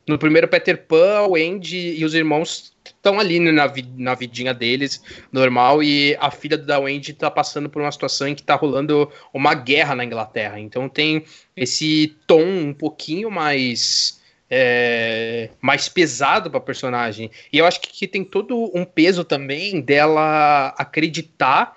[0.06, 5.02] no primeiro Peter Pan, a Wendy e os irmãos estão ali na, na vidinha deles,
[5.32, 9.10] normal, e a filha da Wendy está passando por uma situação em que está rolando
[9.34, 10.60] uma guerra na Inglaterra.
[10.60, 11.24] Então tem
[11.56, 14.22] esse tom um pouquinho mais
[14.56, 17.32] é, mais pesado para personagem.
[17.52, 21.76] E eu acho que, que, tem todo um peso também dela acreditar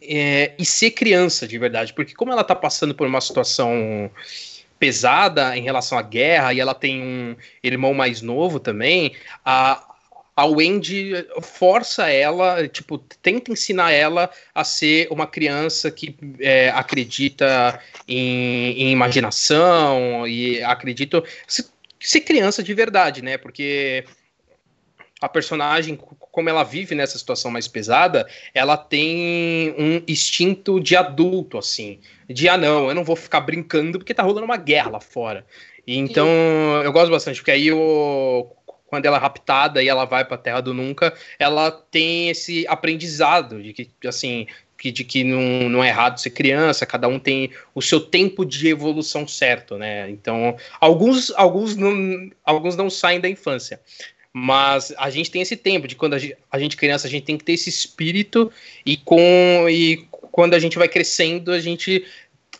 [0.00, 4.10] é, e ser criança de verdade, porque como ela tá passando por uma situação
[4.78, 9.12] pesada em relação à guerra e ela tem um irmão mais novo também,
[9.44, 9.86] a,
[10.34, 17.78] a Wendy força ela, tipo, tenta ensinar ela a ser uma criança que é, acredita
[18.08, 21.22] em, em, imaginação e acredita
[22.00, 23.36] ser criança de verdade, né?
[23.36, 24.04] Porque
[25.20, 31.58] a personagem, como ela vive nessa situação mais pesada, ela tem um instinto de adulto,
[31.58, 32.00] assim.
[32.28, 35.44] De, ah, não, eu não vou ficar brincando porque tá rolando uma guerra lá fora.
[35.86, 36.26] E, então,
[36.82, 37.70] eu gosto bastante, porque aí
[38.86, 42.66] quando ela é raptada e ela vai para a Terra do Nunca, ela tem esse
[42.66, 44.46] aprendizado de que, assim,
[44.80, 48.46] que, de que não, não é errado ser criança, cada um tem o seu tempo
[48.46, 50.08] de evolução certo, né?
[50.08, 53.78] Então, alguns, alguns, não, alguns não saem da infância.
[54.32, 57.24] Mas a gente tem esse tempo de quando a gente, a gente criança, a gente
[57.24, 58.50] tem que ter esse espírito
[58.86, 62.06] e com e quando a gente vai crescendo, a gente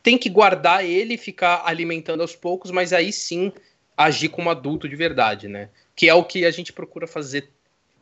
[0.02, 3.50] tem que guardar ele, ficar alimentando aos poucos, mas aí sim
[3.96, 5.70] agir como adulto de verdade, né?
[5.96, 7.48] Que é o que a gente procura fazer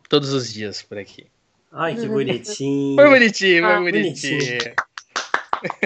[0.08, 1.26] todos os dias por aqui.
[1.72, 2.96] Ai, que bonitinho.
[2.96, 4.38] Foi bonitinho, foi ah, bonitinho.
[4.38, 4.74] bonitinho.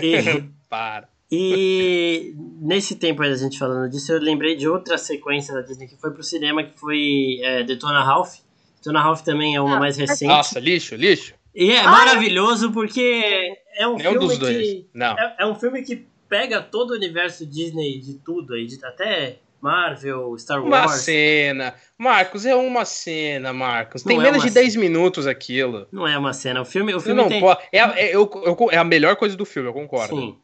[0.03, 1.09] E, Para.
[1.35, 5.89] E nesse tempo aí a gente falando disso, eu lembrei de outra sequência da Disney
[5.89, 8.35] que foi pro cinema, que foi é, Detona Ralph.
[8.77, 10.29] Detona Ralph também é uma ah, mais recente.
[10.29, 11.33] Nossa, lixo, lixo.
[11.55, 14.57] E é ah, maravilhoso porque é um filme dos dois.
[14.57, 14.87] que.
[14.93, 15.19] Não.
[15.19, 19.39] É, é, um filme que pega todo o universo Disney de tudo aí, de, até
[19.63, 20.67] Marvel, Star Wars.
[20.67, 21.75] Uma cena.
[21.97, 24.03] Marcos, é uma cena, Marcos.
[24.03, 25.87] Tem não é menos é de 10 minutos aquilo.
[25.93, 26.63] Não é uma cena.
[26.63, 27.41] O filme, o filme não tem...
[27.41, 27.61] pode.
[27.71, 30.17] É, é, eu, eu, é a melhor coisa do filme, eu concordo.
[30.17, 30.37] Sim.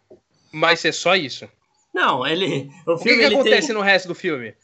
[0.53, 1.49] Mas é só isso.
[1.93, 2.71] Não, ele.
[2.87, 3.77] O, o que, que acontece tem...
[3.77, 4.55] no resto do filme?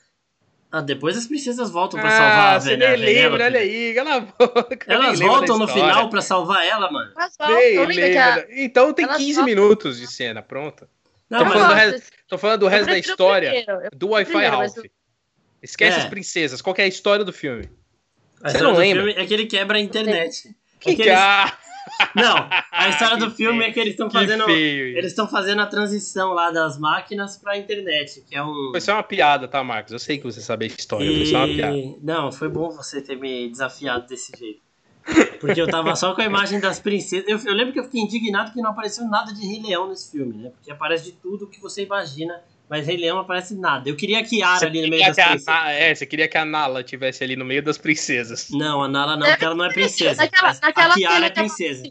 [0.71, 4.17] Ah, depois as princesas voltam pra ah, salvar a Você nem lembra, olha aí, cala
[4.17, 4.87] a boca.
[4.87, 7.13] Elas voltam no final pra salvar ela, mano.
[7.17, 8.57] Elas voltam.
[8.57, 9.45] Então tem 15 voltam.
[9.45, 10.87] minutos de cena, pronto.
[11.31, 14.77] Não, tô, falando resto, tô, falando do resto da história do Wi-Fi Ralph.
[15.63, 16.03] Esquece é.
[16.03, 16.61] as princesas.
[16.61, 17.71] Qual é a história do filme?
[18.43, 19.11] Você não lembra?
[19.13, 20.55] É que ele quebra a internet.
[20.79, 21.19] Que é que eles...
[22.15, 23.71] Não, a história do filme feio.
[23.71, 24.49] é que eles estão fazendo.
[24.49, 28.71] Eles estão fazendo a transição lá das máquinas pra internet, que é um.
[28.71, 29.93] Foi só uma piada, tá, Marcos?
[29.93, 31.17] Eu sei que você sabe a história, e...
[31.17, 31.77] foi só uma piada.
[32.03, 34.64] Não, foi bom você ter me desafiado desse jeito.
[35.41, 37.29] Porque eu tava só com a imagem das princesas.
[37.29, 40.11] Eu, eu lembro que eu fiquei indignado que não apareceu nada de Rei Leão nesse
[40.11, 40.51] filme, né?
[40.51, 43.89] Porque aparece de tudo que você imagina mas Rei Leão aparece nada.
[43.89, 45.49] Eu queria que Ara ali no meio das princesas.
[45.49, 48.49] A, é, você queria que a Nala tivesse ali no meio das princesas.
[48.51, 50.23] Não, a Nala não, porque ela não é princesa.
[50.23, 51.85] Naquela, naquela a Kiara é princesa.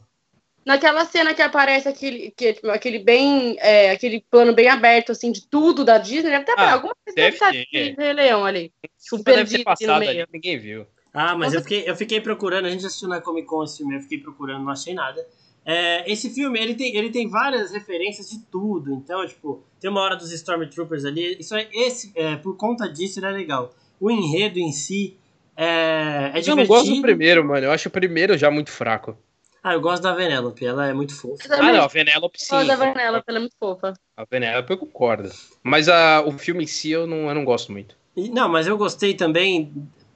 [0.66, 3.56] Naquela cena que aparece aquele, que, aquele bem.
[3.60, 7.16] É, aquele plano bem aberto, assim, de tudo da Disney, deve ter ah, alguma coisa
[7.16, 8.72] deve estar de Rei Leão ali.
[8.98, 10.88] Super deve ter passado ali, ninguém viu.
[11.13, 13.95] Ah, mas eu fiquei, eu fiquei procurando, a gente assistiu na Comic Con esse filme,
[13.95, 15.26] eu fiquei procurando, não achei nada.
[15.65, 20.02] É, esse filme, ele tem, ele tem várias referências de tudo, então, tipo, tem uma
[20.02, 23.73] hora dos Stormtroopers ali, isso é, esse, é, por conta disso, ele é legal.
[23.99, 25.15] O enredo em si
[25.56, 26.52] é, é divertido.
[26.52, 29.15] Eu não gosto do primeiro, mano, eu acho o primeiro já muito fraco.
[29.63, 31.47] Ah, eu gosto da Venelope, ela é muito fofa.
[31.49, 32.54] Ah, não, a Venelope sim.
[32.54, 33.93] Eu gosto da Venelope, ela é muito fofa.
[34.17, 35.30] A Venelope eu concordo.
[35.63, 37.95] Mas a, o filme em si eu não, eu não gosto muito.
[38.17, 39.71] E, não, mas eu gostei também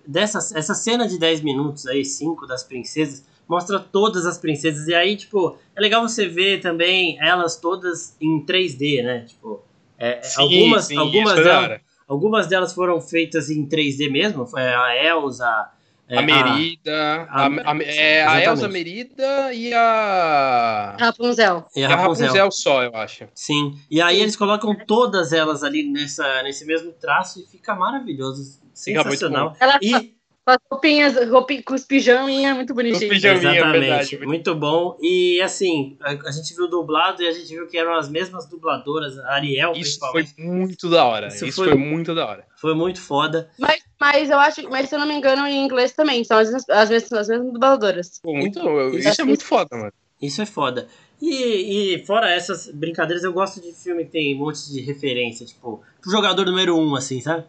[0.08, 4.88] dessa essa cena de 10 minutos aí, 5 das princesas mostra todas as princesas.
[4.88, 9.26] E aí, tipo, é legal você ver também elas todas em 3D, né?
[9.28, 9.64] Tipo,
[9.98, 14.46] é, sim, algumas, sim, algumas, delas, algumas delas foram feitas em 3D mesmo.
[14.46, 15.72] Foi a Elsa.
[16.10, 20.96] É, a Merida, a, a, a, é, a Elsa Merida e a.
[20.98, 21.66] Rapunzel.
[21.76, 22.28] E a Rapunzel.
[22.28, 23.28] Rapunzel só, eu acho.
[23.36, 23.78] Sim.
[23.92, 28.58] E aí eles colocam todas elas ali nessa, nesse mesmo traço e fica maravilhoso.
[28.78, 29.56] Sensacional.
[29.60, 33.12] Ela, e com as roupinhas, roupinha, com os pijaminha, muito bonitinho.
[33.12, 34.26] Os pijaminha, é Exatamente, verdade.
[34.26, 34.98] muito bom.
[35.02, 38.48] E assim, a, a, gente viu dublado e a gente viu que eram as mesmas
[38.48, 41.28] dubladoras, a Ariel Isso foi muito da hora.
[41.28, 42.46] Isso, Isso foi, foi, muito da hora.
[42.56, 43.50] Foi muito foda.
[43.60, 46.54] Mas, mas eu acho, mas se eu não me engano, em inglês também, são as,
[46.70, 48.20] as, mesmas, as mesmas dubladoras.
[48.22, 48.60] Pô, muito,
[48.92, 49.94] isso, isso é muito foda, mano.
[50.22, 50.88] Isso é foda.
[51.22, 55.46] E, e fora essas brincadeiras, eu gosto de filme que tem um monte de referência,
[55.46, 57.44] tipo, pro jogador número um, assim, sabe?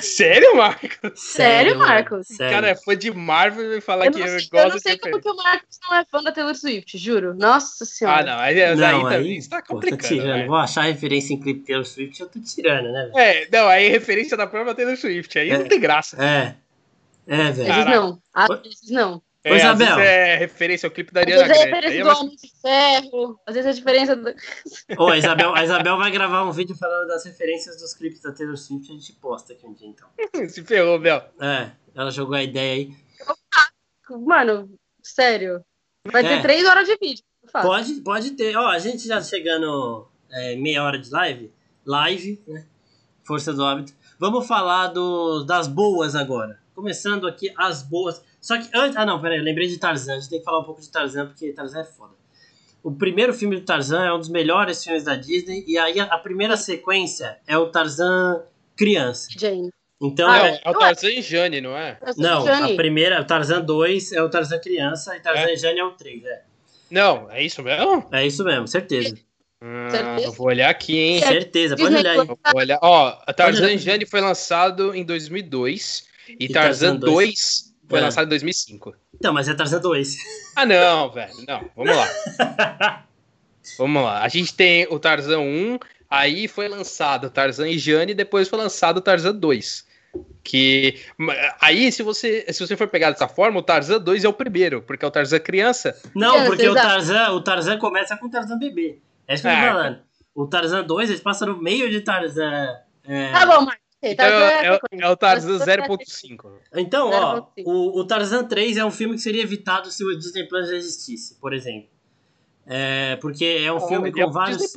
[0.00, 1.20] Sério, Marcos?
[1.20, 2.26] Sério, Marcos?
[2.28, 2.54] Sério.
[2.54, 5.20] Cara, é fã de Marvel e falar eu que eu gosto Eu não sei como
[5.20, 7.34] que o Marcos não é fã da Taylor Swift, juro.
[7.34, 8.20] Nossa senhora.
[8.20, 8.42] Ah, não.
[8.42, 10.02] Aí, não, aí, também está complicando.
[10.02, 10.38] Pô, tirando.
[10.38, 10.46] Né?
[10.46, 13.10] Vou achar referência em clipe Taylor Swift, eu tô tirando, né?
[13.16, 15.38] É, não, aí referência da própria Taylor Swift.
[15.38, 16.22] Aí é, não tem graça.
[16.22, 16.54] É.
[17.26, 17.50] É, velho.
[17.50, 18.22] Às vezes não.
[18.34, 19.22] Às vezes não.
[19.44, 19.88] É, Isabel.
[19.88, 21.60] Às vezes é referência ao clipe da Ariana Grande.
[21.60, 23.40] Às vezes é referência do é Homem de Ferro.
[23.46, 24.34] Às vezes é diferença do...
[24.98, 28.32] Ô, a Isabel, a Isabel vai gravar um vídeo falando das referências dos clipes da
[28.32, 30.08] Taylor Swift a gente posta aqui um dia, então.
[30.48, 31.22] Se ferrou, Bel.
[31.40, 32.96] É, ela jogou a ideia aí.
[34.10, 34.70] Mano,
[35.02, 35.64] sério.
[36.06, 36.28] Vai é.
[36.28, 37.24] ter três horas de vídeo.
[37.50, 38.56] Pode, pode ter.
[38.56, 41.52] Ó, a gente já chegando é, meia hora de live.
[41.84, 42.66] Live, né?
[43.24, 43.92] Força do hábito.
[44.18, 46.60] Vamos falar do, das boas agora.
[46.74, 48.22] Começando aqui as boas.
[48.42, 48.96] Só que antes.
[48.96, 50.14] Ah, não, peraí, eu lembrei de Tarzan.
[50.14, 52.12] A gente tem que falar um pouco de Tarzan, porque Tarzan é foda.
[52.82, 55.64] O primeiro filme do Tarzan é um dos melhores filmes da Disney.
[55.68, 58.42] E aí a, primeira sequência é o Tarzan
[58.76, 59.28] criança.
[59.38, 59.70] Jane.
[60.00, 61.96] Então, ah, é, é o Tarzan e Jane, não é?
[62.16, 65.52] Não, a primeira, o Tarzan 2 é o Tarzan criança e Tarzan é.
[65.52, 66.42] e Jane é o 3, é.
[66.90, 68.08] Não, é isso mesmo?
[68.10, 69.14] É isso mesmo, certeza.
[69.62, 70.26] Hum, certeza?
[70.26, 71.20] Eu vou olhar aqui, hein?
[71.20, 72.28] Certeza, pode olhar aí.
[72.52, 72.80] Olhar.
[72.82, 77.98] Ó, Tarzan e Jane foi lançado em 2002 e, e Tarzan, Tarzan 2, 2 foi
[77.98, 78.02] é.
[78.04, 78.94] lançado em 2005.
[79.14, 80.16] Então, mas é Tarzan 2.
[80.56, 81.34] Ah, não, velho.
[81.46, 83.04] Não, vamos lá.
[83.76, 84.22] vamos lá.
[84.22, 85.78] A gente tem o Tarzan 1,
[86.08, 89.86] aí foi lançado Tarzan e Jane, depois foi lançado o Tarzan 2.
[90.42, 91.02] Que
[91.60, 94.80] aí, se você, se você for pegar dessa forma, o Tarzan 2 é o primeiro,
[94.80, 95.94] porque é o Tarzan criança.
[96.14, 99.00] Não, porque o Tarzan, o Tarzan começa com o Tarzan bebê.
[99.28, 99.68] É isso que eu tô é.
[99.68, 99.98] falando.
[100.34, 102.74] O Tarzan 2, eles passam no meio de Tarzan.
[103.04, 103.32] É...
[103.32, 103.81] Tá bom, Marcos.
[104.02, 106.52] Então, é, é, é, o Tarzan 0.5.
[106.74, 110.48] Então, ó, o, o Tarzan 3 é um filme que seria evitado se o Disney
[110.48, 111.88] Plus já existisse, por exemplo.
[112.66, 114.72] É, porque é um oh, filme com vários,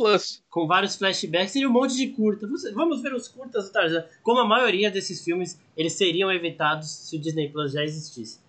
[0.49, 2.47] com vários flashbacks e um monte de curta.
[2.73, 4.05] Vamos ver os curtas do Tarzan.
[4.21, 8.39] Como a maioria desses filmes, eles seriam evitados se o Disney Plus já existisse.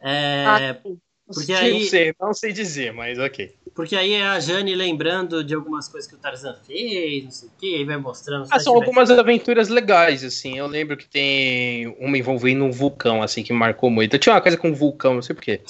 [0.00, 0.80] É, ah,
[1.26, 3.54] porque aí, não sei, não sei dizer, mas ok.
[3.74, 7.48] Porque aí é a Jane lembrando de algumas coisas que o Tarzan fez, não sei
[7.48, 8.48] o que, aí vai mostrando.
[8.50, 10.58] Ah, são algumas aventuras legais, assim.
[10.58, 14.14] Eu lembro que tem uma envolvendo um vulcão, assim, que marcou muito.
[14.14, 15.60] Eu tinha uma coisa com um vulcão, não sei porquê.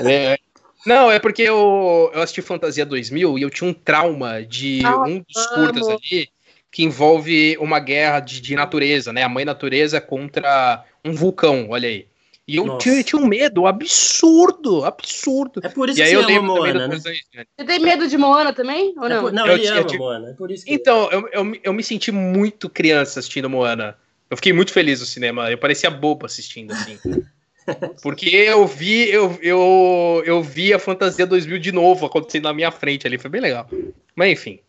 [0.00, 0.38] é,
[0.84, 5.02] não, é porque eu, eu assisti Fantasia 2000 e eu tinha um trauma de ah,
[5.04, 6.28] um dos curtas ali
[6.70, 9.22] que envolve uma guerra de, de natureza, né?
[9.22, 12.06] A mãe natureza contra um vulcão, olha aí.
[12.46, 15.60] E eu tinha, tinha, um medo absurdo, absurdo.
[15.64, 16.96] É por isso e que você ama Moana, né?
[16.96, 18.94] Você tem medo de Moana também?
[18.96, 19.16] Ou não?
[19.16, 20.30] É por, não, eu, ele ama eu, Moana.
[20.30, 23.96] É por isso que então, eu, eu, eu me senti muito criança assistindo Moana.
[24.30, 25.50] Eu fiquei muito feliz no cinema.
[25.50, 26.98] Eu parecia bobo assistindo, assim.
[28.00, 32.70] Porque eu vi, eu, eu, eu vi a Fantasia 2000 de novo acontecendo na minha
[32.70, 33.18] frente ali.
[33.18, 33.68] Foi bem legal.
[34.14, 34.60] Mas enfim.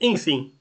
[0.00, 0.52] Enfim.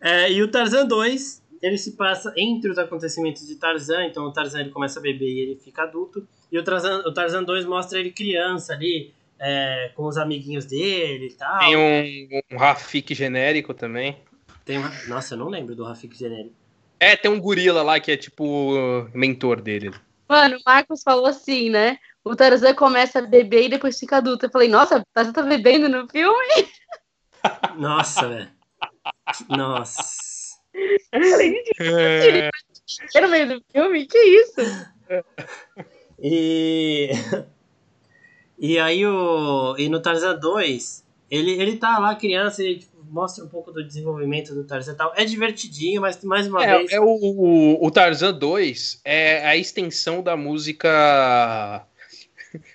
[0.00, 4.32] É, e o Tarzan 2 ele se passa entre os acontecimentos de Tarzan, então o
[4.32, 7.64] Tarzan ele começa a beber e ele fica adulto, e o Tarzan, o Tarzan 2
[7.66, 11.58] mostra ele criança ali, é, com os amiguinhos dele e tal.
[11.58, 14.16] Tem um, um Rafik genérico também.
[14.64, 14.90] Tem uma...
[15.06, 16.54] Nossa, eu não lembro do Rafik genérico.
[17.00, 19.92] É, tem um gorila lá que é tipo mentor dele.
[20.28, 21.96] Mano, o Marcos falou assim, né?
[22.24, 24.46] O Tarzan começa a beber e depois fica adulto.
[24.46, 26.68] Eu falei, nossa, o Tarzan tá bebendo no filme?
[27.78, 28.50] Nossa, velho.
[29.48, 30.27] Nossa.
[31.80, 33.20] É...
[33.20, 34.06] no meio do filme?
[34.06, 34.60] Que isso?
[36.22, 37.10] E.
[38.58, 39.76] E aí o.
[39.78, 43.84] E no Tarzan 2, ele, ele tá lá, criança, ele tipo, mostra um pouco do
[43.84, 45.12] desenvolvimento do Tarzan e tal.
[45.16, 46.92] É divertidinho, mas mais uma é, vez.
[46.92, 51.86] É o, o, o Tarzan 2 é a extensão da música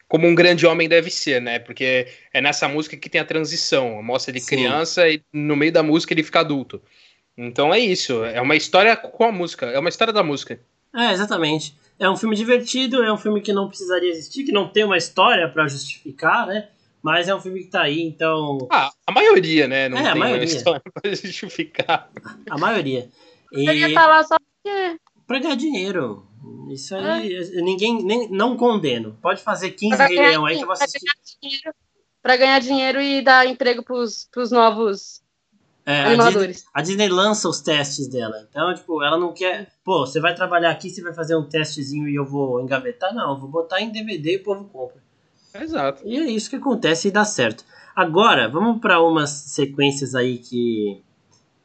[0.07, 1.59] como um grande homem deve ser, né?
[1.59, 4.01] Porque é nessa música que tem a transição.
[4.01, 4.47] Mostra ele Sim.
[4.47, 6.81] criança e no meio da música ele fica adulto.
[7.37, 8.23] Então é isso.
[8.23, 9.65] É uma história com a música.
[9.67, 10.59] É uma história da música.
[10.95, 11.75] É, exatamente.
[11.99, 14.97] É um filme divertido, é um filme que não precisaria existir, que não tem uma
[14.97, 16.69] história para justificar, né?
[17.01, 18.67] Mas é um filme que tá aí, então.
[18.71, 19.89] Ah, a maioria, né?
[19.89, 20.47] Não é, tem a maioria.
[20.47, 22.09] uma história pra justificar.
[22.49, 23.09] A maioria.
[23.51, 23.65] E...
[23.65, 24.97] Eu ia falar só porque.
[25.27, 26.25] Pra ganhar dinheiro.
[26.69, 27.61] Isso aí, é.
[27.61, 29.17] ninguém nem, não condeno.
[29.21, 30.99] Pode fazer 15 milhões aí que eu vou assistir.
[31.01, 31.75] Pra ganhar, dinheiro,
[32.21, 35.22] pra ganhar dinheiro e dar emprego pros, pros novos
[35.85, 36.65] é, animadores.
[36.73, 38.47] A Disney, a Disney, lança os testes dela.
[38.49, 39.67] Então, tipo, ela não quer.
[39.83, 43.13] Pô, você vai trabalhar aqui, você vai fazer um testezinho e eu vou engavetar?
[43.13, 45.03] Não, eu vou botar em DVD e o povo compra.
[45.53, 46.01] Exato.
[46.05, 47.65] E é isso que acontece e dá certo.
[47.95, 51.01] Agora, vamos para umas sequências aí que,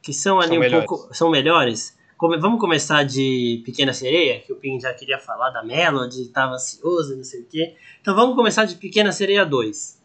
[0.01, 0.85] que são ali são um melhores.
[0.85, 1.15] pouco.
[1.15, 1.97] São melhores.
[2.17, 6.53] Come, vamos começar de Pequena Sereia, que o Pin já queria falar da Melody, estava
[6.53, 7.75] ansioso, não sei o quê.
[8.01, 9.98] Então vamos começar de Pequena Sereia 2.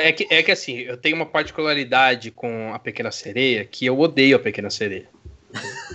[0.00, 3.98] É que, é que assim, eu tenho uma particularidade com a Pequena Sereia que eu
[3.98, 5.08] odeio a Pequena Sereia.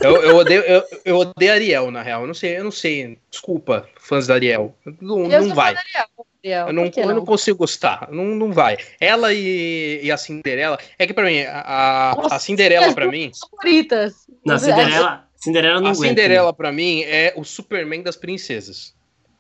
[0.02, 2.22] Eu, eu, odeio, eu, eu odeio Ariel, na real.
[2.22, 3.18] Eu não sei, eu não sei.
[3.30, 4.76] Desculpa, fãs da Ariel.
[5.00, 5.76] Não, não vai.
[5.76, 6.92] Ariel, eu, não, não?
[6.96, 8.10] eu não consigo gostar.
[8.12, 8.78] Não, não vai.
[9.00, 10.78] Ela e, e a Cinderela.
[10.98, 13.32] É que pra mim, a, a Cinderela pra mim.
[13.40, 14.14] Favoritas.
[14.46, 15.28] Não, a Cinderela.
[15.36, 18.94] Cinderela não A Cinderela, pra mim, é o Superman das princesas.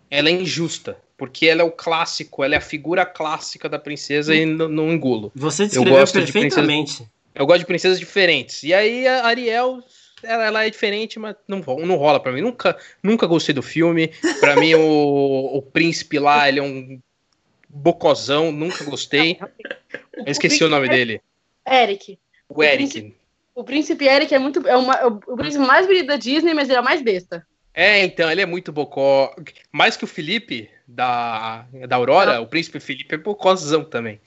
[0.09, 4.33] Ela é injusta porque ela é o clássico, ela é a figura clássica da princesa
[4.33, 5.31] e não, não engulo.
[5.35, 7.03] Você descreveu perfeitamente.
[7.03, 8.63] De eu gosto de princesas diferentes.
[8.63, 9.83] E aí a Ariel,
[10.23, 12.41] ela, ela, é diferente, mas não, não rola para mim.
[12.41, 14.11] Nunca, nunca gostei do filme.
[14.39, 16.99] Para mim, o, o príncipe lá, ele é um
[17.69, 19.37] bocozão, nunca gostei.
[20.25, 21.21] Eu esqueci o, o nome dele.
[21.71, 22.17] Eric.
[22.49, 22.77] O, o Eric.
[22.77, 23.15] Príncipe,
[23.53, 24.67] o príncipe Eric é muito.
[24.67, 27.45] É uma, o príncipe mais bonito da Disney, mas ele é o mais besta.
[27.73, 29.33] É, então, ele é muito bocó.
[29.71, 32.41] Mais que o Felipe, da, da Aurora, ah.
[32.41, 34.19] o príncipe Felipe é bocózão também.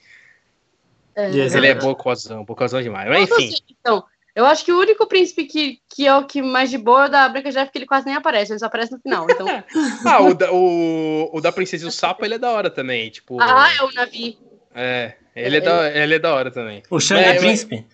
[1.15, 1.29] É.
[1.29, 3.07] Ele é bocózão, bocózão demais.
[3.07, 3.47] Mas enfim.
[3.47, 4.03] Assim, então,
[4.35, 7.09] eu acho que o único príncipe que, que é o que mais de boa é
[7.09, 9.25] da Branca Jeff, que ele quase nem aparece, ele só aparece no final.
[9.29, 9.47] Então...
[10.05, 13.09] ah, o da, o, o da Princesa e o Sapo, ele é da hora também.
[13.09, 14.37] Tipo, ah, é o Navi.
[14.73, 16.83] É, ele é, da, ele é da hora também.
[16.89, 17.87] O Shang é, é príncipe?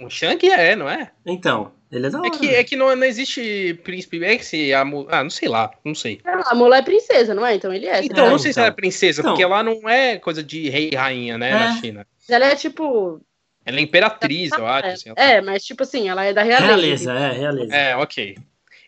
[0.00, 1.10] O Shang é, não é?
[1.26, 1.72] Então.
[1.90, 2.26] Ele é da hora.
[2.26, 4.22] É que, é que não, não existe príncipe.
[4.24, 6.20] É que se a, ah, não sei lá, não sei.
[6.24, 7.54] a mulher é princesa, não é?
[7.54, 8.04] Então ele é.
[8.04, 8.54] Então, não sei então.
[8.54, 9.32] se ela é princesa, então.
[9.32, 11.54] porque lá não é coisa de rei e rainha, né, é.
[11.54, 12.06] na China.
[12.28, 13.20] Ela é tipo.
[13.64, 14.88] Ela é imperatriz, eu acho.
[14.88, 17.12] Assim, é, mas tipo assim, ela é da realeza.
[17.12, 17.74] Realeza, é, realeza.
[17.74, 18.36] É, ok.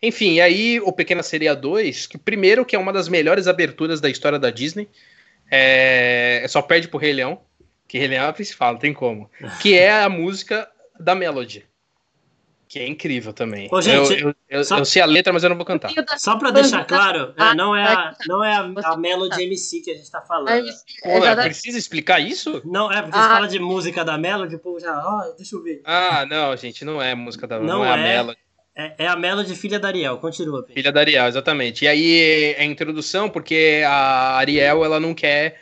[0.01, 3.99] Enfim, e aí o Pequena Sereia 2, que primeiro que é uma das melhores aberturas
[3.99, 4.87] da história da Disney,
[5.51, 6.45] é...
[6.47, 7.41] só perde pro Rei Leão,
[7.85, 9.29] que Rei Leão é a principal, não tem como.
[9.61, 11.65] Que é a música da Melody.
[12.69, 13.67] Que é incrível também.
[13.71, 14.77] Ô, gente, eu, eu, só...
[14.77, 15.89] eu, sei a letra, mas eu não vou cantar.
[16.19, 19.89] Só pra deixar claro, é, não é a, não é a, a Melody MC que
[19.89, 20.63] a gente tá falando.
[21.01, 22.61] Pô, é, precisa explicar isso?
[22.63, 23.23] Não, é porque ah.
[23.23, 25.03] você fala de música da Melody, o povo já.
[25.03, 25.81] Oh, deixa eu ver.
[25.83, 28.39] Ah, não, gente, não é música da Não, não é, é a Melody.
[28.75, 30.61] É, é, a Melody filha da Ariel, continua.
[30.61, 30.75] Pedro.
[30.75, 31.85] Filha da Ariel, exatamente.
[31.85, 35.59] E aí é a introdução, porque a Ariel ela não quer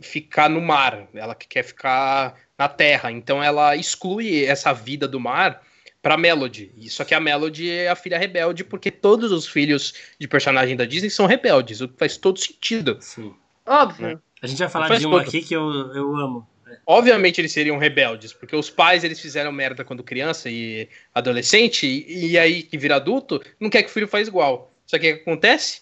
[0.00, 3.10] ficar no mar, ela quer ficar na terra.
[3.10, 5.60] Então ela exclui essa vida do mar
[6.06, 6.70] para Melody.
[6.88, 10.84] Só que a Melody é a filha rebelde, porque todos os filhos de personagem da
[10.84, 12.96] Disney são rebeldes, o que faz todo sentido.
[13.00, 13.34] Sim.
[13.66, 14.06] Óbvio.
[14.06, 14.18] Né?
[14.40, 16.48] A gente vai falar de uma aqui que eu, eu amo.
[16.86, 22.28] Obviamente eles seriam rebeldes, porque os pais eles fizeram merda quando criança e adolescente, e,
[22.28, 24.72] e aí que vira adulto, não quer que o filho faça igual.
[24.86, 25.80] Só que o que acontece?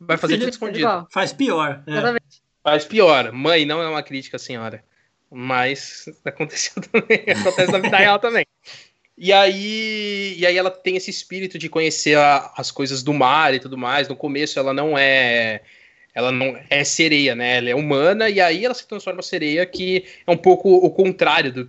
[0.00, 1.06] Vai fazer tudo escondido.
[1.12, 1.80] Faz pior.
[1.86, 2.20] É.
[2.64, 3.30] Faz pior.
[3.30, 4.82] Mãe, não é uma crítica, senhora.
[5.30, 7.24] Mas aconteceu também.
[7.38, 8.44] Acontece na vida real também.
[9.22, 13.52] E aí, e aí ela tem esse espírito de conhecer a, as coisas do mar
[13.52, 14.08] e tudo mais.
[14.08, 15.60] No começo ela não é
[16.14, 17.58] ela não é sereia, né?
[17.58, 20.88] Ela é humana e aí ela se transforma em sereia, que é um pouco o
[20.90, 21.64] contrário do,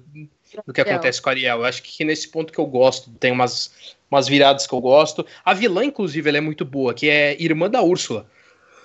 [0.65, 1.57] do que acontece com a Ariel.
[1.57, 5.25] Eu acho que nesse ponto que eu gosto, tem umas, umas viradas que eu gosto.
[5.43, 8.25] A vilã, inclusive, ela é muito boa, que é irmã da Úrsula.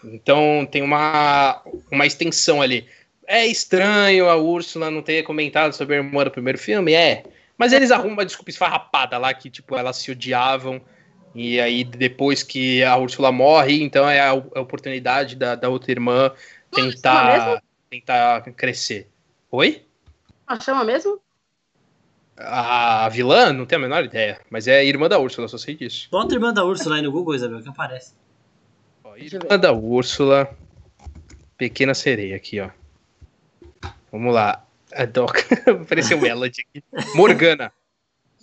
[0.02, 2.84] Então tem uma, uma extensão ali.
[3.28, 6.94] É estranho a Úrsula não ter comentado sobre a irmã do primeiro filme?
[6.94, 7.22] É.
[7.58, 10.80] Mas eles arrumam uma desculpa esfarrapada lá que, tipo, elas se odiavam.
[11.34, 15.90] E aí, depois que a Úrsula morre, então é a, a oportunidade da, da outra
[15.90, 16.32] irmã
[16.70, 19.08] tentar, tentar crescer.
[19.50, 19.84] Oi?
[20.46, 21.20] A chama mesmo?
[22.36, 23.52] A vilã?
[23.52, 24.40] Não tenho a menor ideia.
[24.50, 26.08] Mas é irmã da Úrsula, só sei disso.
[26.10, 28.14] Bota irmã da Úrsula aí no Google, Isabel, que aparece.
[29.02, 30.54] Ó, irmã da Úrsula.
[31.56, 32.68] Pequena sereia aqui, ó.
[34.12, 34.65] Vamos lá.
[35.04, 35.36] Doc.
[35.68, 36.82] Apareceu Melody aqui.
[37.14, 37.72] Morgana.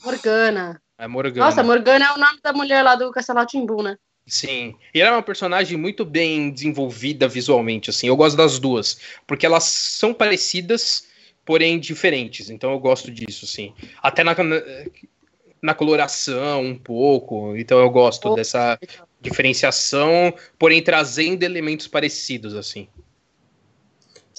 [0.04, 0.82] Morgana.
[0.98, 1.46] É Morgana.
[1.46, 3.98] Nossa, Morgana é o nome da mulher lá do Castelo Timbu, né?
[4.26, 4.76] Sim.
[4.94, 8.08] E ela é uma personagem muito bem desenvolvida visualmente, assim.
[8.08, 9.00] Eu gosto das duas.
[9.28, 11.08] Porque elas são parecidas,
[11.46, 12.50] porém diferentes.
[12.50, 13.74] Então eu gosto disso, sim.
[14.02, 14.36] Até na,
[15.62, 17.56] na coloração, um pouco.
[17.58, 18.80] Então eu gosto oh, dessa
[19.20, 22.88] diferenciação, porém trazendo elementos parecidos, assim.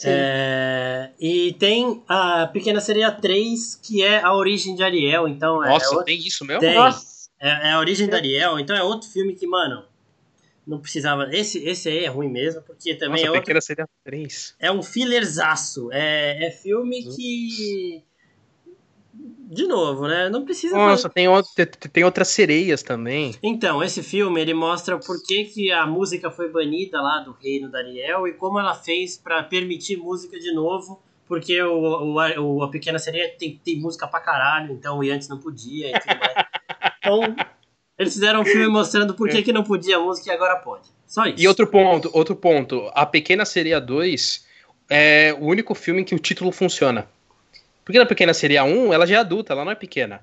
[0.03, 5.29] É, e tem a Pequena Sereia 3, que é a origem de Ariel.
[5.29, 6.61] Então é, Nossa, é outro, tem isso mesmo?
[6.61, 6.77] Tem.
[7.41, 8.59] É, é, a origem de Ariel.
[8.59, 9.85] Então é outro filme que, mano,
[10.67, 11.29] não precisava.
[11.33, 13.43] Esse, esse aí é ruim mesmo, porque também Nossa, é outro.
[13.43, 14.57] Pequena Sereia 3.
[14.59, 15.91] É um fillerzaço.
[15.93, 18.03] É, é filme que
[19.55, 20.29] de novo, né?
[20.29, 20.77] Não precisa.
[20.77, 21.15] Nossa, fazer...
[21.15, 23.35] tem, outra, tem outras sereias também.
[23.43, 27.71] Então, esse filme ele mostra por que, que a música foi banida lá do Reino
[27.71, 31.01] da Ariel e como ela fez para permitir música de novo.
[31.27, 35.39] Porque o, o, a Pequena Sereia tem, tem música pra caralho, então e antes não
[35.39, 36.35] podia e tudo mais.
[37.05, 37.37] Então,
[37.99, 40.89] eles fizeram um filme mostrando por que, que não podia música e agora pode.
[41.07, 41.43] Só isso.
[41.43, 42.91] E outro ponto, outro ponto.
[42.95, 44.47] A Pequena Sereia 2
[44.89, 47.07] é o único filme em que o título funciona.
[47.85, 50.21] Porque na pequena seria 1, ela já é adulta, ela não é pequena.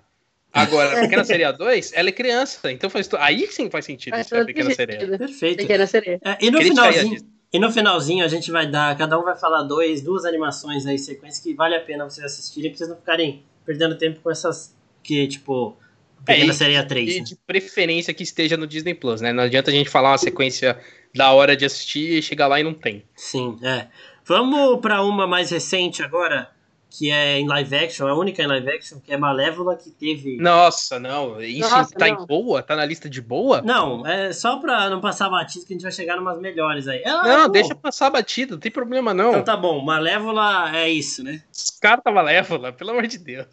[0.54, 2.72] Agora, na pequena seria 2, ela é criança.
[2.72, 5.18] Então faz aí sim faz sentido faz a pequena sereia.
[5.18, 5.58] Perfeito.
[5.58, 6.20] Pequena sereia.
[6.24, 7.18] É, e, no finalzinho,
[7.54, 10.98] e no finalzinho a gente vai dar, cada um vai falar dois, duas animações aí,
[10.98, 14.76] sequências que vale a pena vocês assistirem, pra vocês não ficarem perdendo tempo com essas
[15.04, 15.78] que, tipo,
[16.26, 17.16] Pequena é, Sereia 3.
[17.16, 17.26] E né?
[17.26, 19.34] de preferência que esteja no Disney Plus, né?
[19.34, 20.78] Não adianta a gente falar uma sequência
[21.16, 23.04] da hora de assistir e chegar lá e não tem.
[23.16, 23.88] Sim, é.
[24.26, 26.50] Vamos para uma mais recente agora
[26.92, 30.36] que é em live action, a única em live action, que é Malévola, que teve.
[30.36, 31.42] Nossa, não.
[31.42, 32.22] Isso Nossa, tá não.
[32.22, 32.62] em boa?
[32.62, 33.62] Tá na lista de boa?
[33.62, 37.02] Não, é só pra não passar batido que a gente vai chegar numas melhores aí.
[37.04, 39.30] Ela, não, é deixa passar batido, não tem problema não.
[39.30, 41.42] Então tá bom, Malévola é isso, né?
[41.50, 43.48] Descarta Malévola, pelo amor de Deus.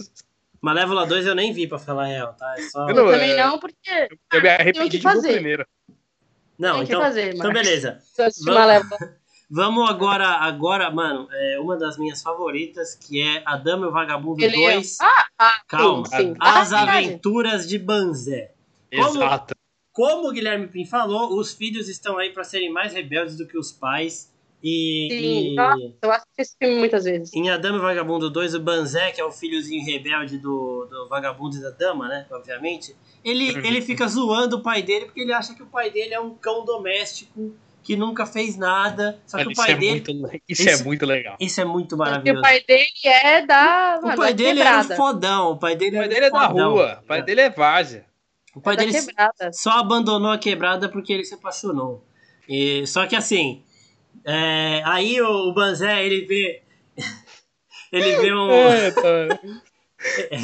[0.60, 2.54] Malévola 2 eu nem vi, pra falar a real, tá?
[2.58, 2.88] É só...
[2.88, 4.08] Eu, não, eu também não, porque.
[4.32, 5.34] Eu me arrependi de fazer.
[5.34, 5.64] primeiro.
[6.58, 8.00] Não, então, fazer, então beleza.
[8.16, 8.40] Vamos...
[8.44, 9.17] Malévola.
[9.50, 13.92] Vamos agora, agora, mano, é uma das minhas favoritas, que é A Dama e o
[13.92, 15.00] Vagabundo Ele 2.
[15.00, 15.04] É...
[15.04, 16.06] Ah, ah, Calma.
[16.06, 16.34] Sim, sim.
[16.38, 18.52] As ah, Aventuras de Banzé.
[18.94, 19.54] Como, Exato.
[19.92, 23.56] Como o Guilherme Pim falou, os filhos estão aí para serem mais rebeldes do que
[23.56, 24.30] os pais.
[24.62, 25.54] E, Sim, e...
[25.54, 27.32] Nossa, eu assisti esse filme muitas vezes.
[27.32, 30.84] Em A Dama e o Vagabundo 2, o Banzé, que é o filhozinho rebelde do,
[30.86, 32.26] do Vagabundo e da Dama, né?
[32.30, 32.94] Obviamente.
[33.24, 33.64] Ele, uhum.
[33.64, 36.34] ele fica zoando o pai dele porque ele acha que o pai dele é um
[36.34, 37.54] cão doméstico
[37.88, 39.18] que nunca fez nada.
[39.26, 39.90] Só que o pai é dele.
[39.92, 41.36] Muito, isso, isso, é muito legal.
[41.40, 42.38] Isso é muito maravilhoso.
[42.38, 43.98] o pai dele é da.
[44.02, 44.92] O pai dele quebrada.
[44.92, 45.52] é um fodão.
[45.52, 46.98] O pai dele, o pai é, dele é da rua.
[47.02, 48.04] O pai dele é várzea.
[48.54, 49.50] O pai é dele quebrada.
[49.54, 52.04] só abandonou a quebrada porque ele se apaixonou.
[52.46, 53.64] E, só que assim.
[54.22, 56.60] É, aí o, o Banzé, ele vê.
[57.90, 58.50] ele vê um.
[58.50, 59.38] É, tá.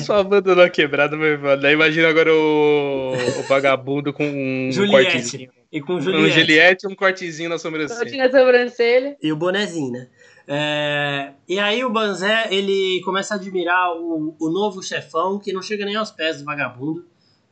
[0.02, 1.60] Só abandonou a quebrada, meu irmão.
[1.60, 5.12] Daí imagina agora o, o vagabundo com um Juliette.
[5.12, 5.50] cortezinho.
[5.74, 6.24] E com Juliette.
[6.24, 7.98] Um Juliette e um cortezinho na sobrancelha.
[7.98, 9.16] Cortezinho na sobrancelha.
[9.20, 10.06] E o bonezinho, né?
[10.46, 11.32] É...
[11.48, 15.84] E aí o Banzé, ele começa a admirar o, o novo chefão, que não chega
[15.84, 17.04] nem aos pés do vagabundo,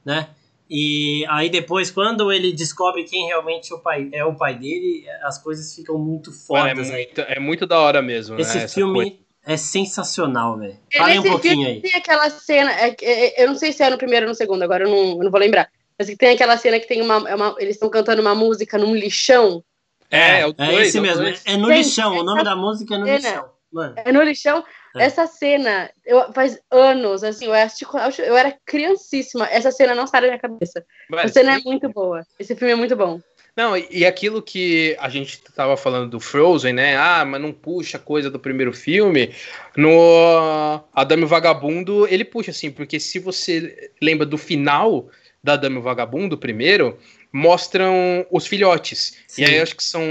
[0.04, 0.28] né?
[0.70, 5.04] E aí depois, quando ele descobre quem realmente é o pai, é o pai dele,
[5.24, 8.68] as coisas ficam muito fodas é muito, é muito da hora mesmo, Esse né?
[8.68, 10.78] filme é sensacional, velho.
[10.96, 11.80] Fala um pouquinho aí.
[11.80, 14.62] Tem aquela cena, é, é, eu não sei se é no primeiro ou no segundo,
[14.62, 15.68] agora eu não, eu não vou lembrar.
[16.02, 18.76] Mas que tem aquela cena que tem uma, é uma eles estão cantando uma música
[18.76, 19.62] num lixão.
[20.10, 21.24] É, é, é, é esse mesmo.
[21.44, 22.18] É no Gente, lixão.
[22.18, 23.50] O nome da música é no lixão.
[23.72, 23.94] Mano.
[23.96, 24.64] É no lixão.
[24.96, 25.04] É.
[25.04, 27.86] Essa cena, eu, faz anos, assim, eu, assisti,
[28.18, 29.46] eu era criancíssima.
[29.46, 30.84] Essa cena não sai da minha cabeça.
[31.08, 32.26] Mas, a cena é muito boa.
[32.36, 33.20] Esse filme é muito bom.
[33.56, 36.96] Não, e aquilo que a gente tava falando do Frozen, né?
[36.96, 39.32] Ah, mas não puxa coisa do primeiro filme.
[39.76, 45.08] No Adame Vagabundo, ele puxa, assim, porque se você lembra do final
[45.42, 46.96] da Dame Vagabundo, primeiro,
[47.32, 49.18] mostram os filhotes.
[49.26, 49.42] Sim.
[49.42, 50.02] E aí acho que são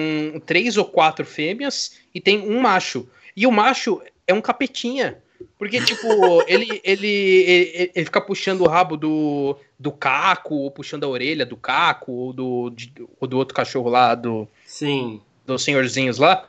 [0.45, 3.07] três ou quatro fêmeas e tem um macho.
[3.35, 5.17] E o macho é um capetinha.
[5.57, 6.07] Porque, tipo,
[6.47, 11.45] ele, ele, ele, ele, fica puxando o rabo do, do Caco, ou puxando a orelha
[11.45, 14.47] do Caco, ou do, de, ou do outro cachorro lá, do.
[14.65, 15.21] Sim.
[15.45, 16.47] Dos senhorzinhos lá.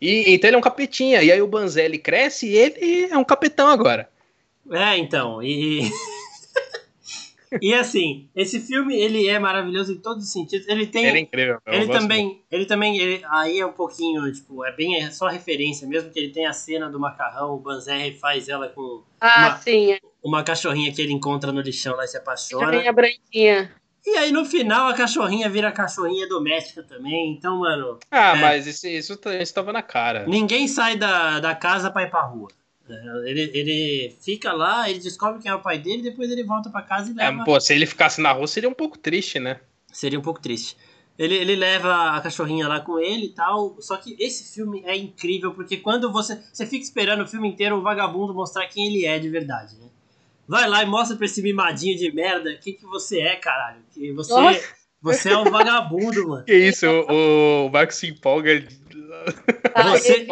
[0.00, 1.22] E, então ele é um capetinha.
[1.22, 4.08] E aí o Banzelli cresce e ele é um capetão agora.
[4.70, 5.42] É, então.
[5.42, 5.90] E.
[7.60, 10.66] E assim, esse filme ele é maravilhoso em todos os sentidos.
[10.68, 11.06] Ele tem.
[11.06, 11.58] Ele é incrível.
[11.66, 12.44] Ele também, muito.
[12.50, 16.18] ele também, ele, aí é um pouquinho, tipo, é bem é só referência mesmo que
[16.18, 19.98] ele tem a cena do macarrão, o Banzer faz ela com ah, uma, sim.
[20.22, 22.66] uma cachorrinha que ele encontra no lixão lá e se apaixona.
[22.66, 23.72] Cachorrinha branquinha.
[24.04, 27.98] E aí no final a cachorrinha vira cachorrinha doméstica também, então, mano.
[28.10, 30.26] Ah, é, mas isso, isso, isso tava na cara.
[30.26, 32.48] Ninguém sai da, da casa pra ir pra rua.
[32.94, 36.70] É, ele, ele fica lá, ele descobre quem é o pai dele, depois ele volta
[36.70, 37.42] para casa e é, leva.
[37.42, 39.60] É, pô, se ele ficasse na rua seria um pouco triste, né?
[39.92, 40.76] Seria um pouco triste.
[41.18, 43.76] Ele, ele leva a cachorrinha lá com ele e tal.
[43.80, 46.40] Só que esse filme é incrível, porque quando você.
[46.52, 49.88] Você fica esperando o filme inteiro o vagabundo mostrar quem ele é de verdade, né?
[50.48, 53.80] Vai lá e mostra pra esse mimadinho de merda quem que você é, caralho.
[53.92, 54.32] Que você,
[55.00, 56.44] você é um vagabundo, mano.
[56.44, 58.66] Que isso, o, o Marco se empolga
[59.84, 60.26] você,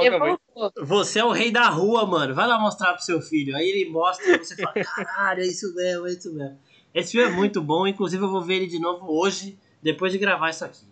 [0.82, 2.34] você é o rei da rua, mano.
[2.34, 3.56] Vai lá mostrar pro seu filho.
[3.56, 6.58] Aí ele mostra e você fala: caralho, é isso mesmo, é isso mesmo.
[6.94, 7.86] Esse filme é muito bom.
[7.86, 10.84] Inclusive, eu vou ver ele de novo hoje, depois de gravar isso aqui.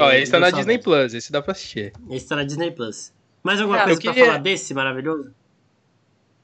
[0.00, 1.92] Ó, esse tá na Disney Plus, esse dá pra assistir.
[2.10, 3.12] Esse tá na Disney Plus.
[3.42, 4.14] Mais alguma ah, coisa queria...
[4.14, 5.34] pra falar desse maravilhoso?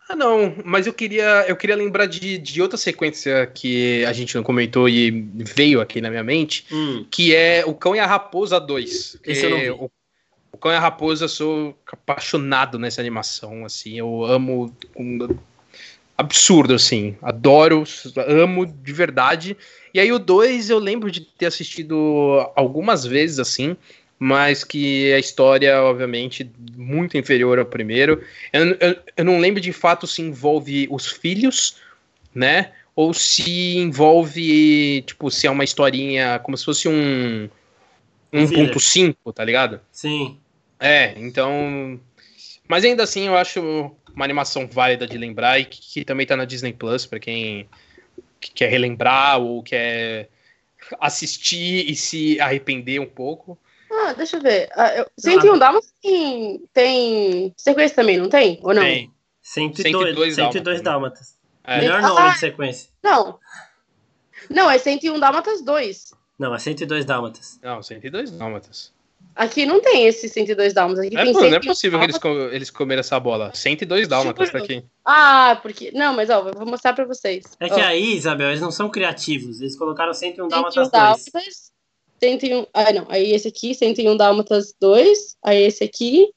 [0.09, 4.35] Ah, não, mas eu queria, eu queria lembrar de, de outra sequência que a gente
[4.35, 7.07] não comentou e veio aqui na minha mente, hum.
[7.11, 9.18] que é O Cão e a Raposa 2.
[9.22, 9.70] Esse eu não vi.
[9.70, 9.91] O
[10.59, 15.39] o Cão e a Raposa, sou apaixonado nessa animação, assim, eu amo um,
[16.17, 17.85] absurdo, assim, adoro,
[18.27, 19.57] amo de verdade.
[19.95, 23.77] E aí o 2 eu lembro de ter assistido algumas vezes, assim,
[24.19, 28.21] mas que a história, obviamente, muito inferior ao primeiro.
[28.53, 31.77] Eu, eu, eu não lembro de fato se envolve os filhos,
[32.35, 32.73] né?
[32.97, 37.49] Ou se envolve, tipo, se é uma historinha como se fosse um
[38.33, 39.81] 1.5, tá ligado?
[39.93, 40.37] Sim.
[40.79, 42.01] É, então.
[42.68, 46.37] Mas ainda assim, eu acho uma animação válida de lembrar e que, que também tá
[46.37, 47.68] na Disney Plus, pra quem
[48.41, 50.29] que quer relembrar ou quer
[51.01, 53.59] assistir e se arrepender um pouco.
[53.91, 54.68] Ah, deixa eu ver.
[54.76, 55.11] Ah, eu...
[55.18, 55.59] 101 ah.
[55.59, 58.61] Dálmatas tem, tem sequência também, não tem?
[58.62, 58.83] Ou não?
[58.83, 59.11] Tem.
[59.41, 61.39] 102, 102, 102 Dálmatas.
[61.64, 61.81] É.
[61.81, 62.91] Melhor nome ah, de sequência.
[63.03, 63.39] Não.
[64.51, 66.14] Não, é 101 Dálmatas 2.
[66.39, 67.59] Não, é 102 Dálmatas.
[67.62, 68.93] Não, 102 Dálmatas.
[69.35, 71.07] Aqui não tem esse 102 dálmatas.
[71.07, 72.18] Aqui é, tem pô, não é possível que eles,
[72.53, 73.53] eles comeram essa bola.
[73.55, 74.85] 102 dálmatas tá aqui.
[75.05, 75.93] Ah, porque.
[75.93, 77.45] Não, mas ó, vou mostrar pra vocês.
[77.61, 79.61] É que aí, Isabel, eles não são criativos.
[79.61, 81.72] Eles colocaram 101 dálmatas 2.
[82.20, 82.66] 101.
[82.74, 83.07] Ah, não.
[83.09, 85.37] Aí esse aqui, 101 dálmatas 2.
[85.45, 86.29] Aí esse aqui,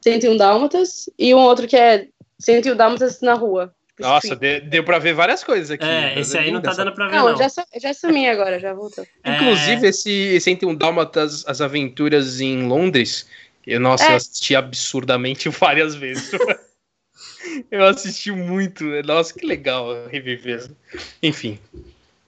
[0.00, 1.08] 101 dálmatas.
[1.16, 2.08] E um outro que é
[2.40, 3.72] 101 dálmatas na rua.
[3.98, 5.84] Nossa, de, deu pra ver várias coisas aqui.
[5.84, 7.30] É, esse aí não tá dando pra ver, não.
[7.30, 7.36] não.
[7.36, 7.48] Já,
[7.80, 9.06] já sumi agora, já voltou.
[9.24, 9.36] É...
[9.36, 13.28] Inclusive, esse 101 Dálmatas, as aventuras em Londres,
[13.66, 14.12] eu, nossa, é.
[14.12, 16.30] eu assisti absurdamente várias vezes.
[17.70, 18.84] eu assisti muito.
[19.04, 20.70] Nossa, que legal reviver.
[21.22, 21.58] Enfim.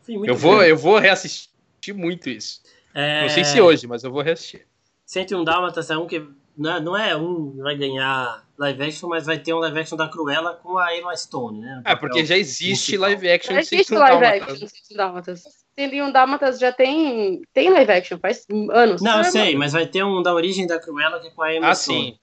[0.03, 1.51] Sim, eu, vou, eu vou reassistir
[1.95, 2.61] muito isso.
[2.93, 3.23] É...
[3.23, 4.66] Não sei se hoje, mas eu vou reassistir.
[5.07, 6.25] 101 Dálmatas é um que
[6.57, 9.97] não é, não é um vai ganhar live action, mas vai ter um live action
[9.97, 11.83] da Cruella com a Emma Stone, né?
[11.87, 15.43] É, porque já existe live action já existe live action de Dálmatas.
[15.79, 19.01] um Dálmatas já tem, tem live action, faz anos.
[19.01, 21.55] Não, eu sei, mas vai ter um da origem da Cruella que é com a
[21.55, 22.13] Emma ah, Stone.
[22.13, 22.19] Sim.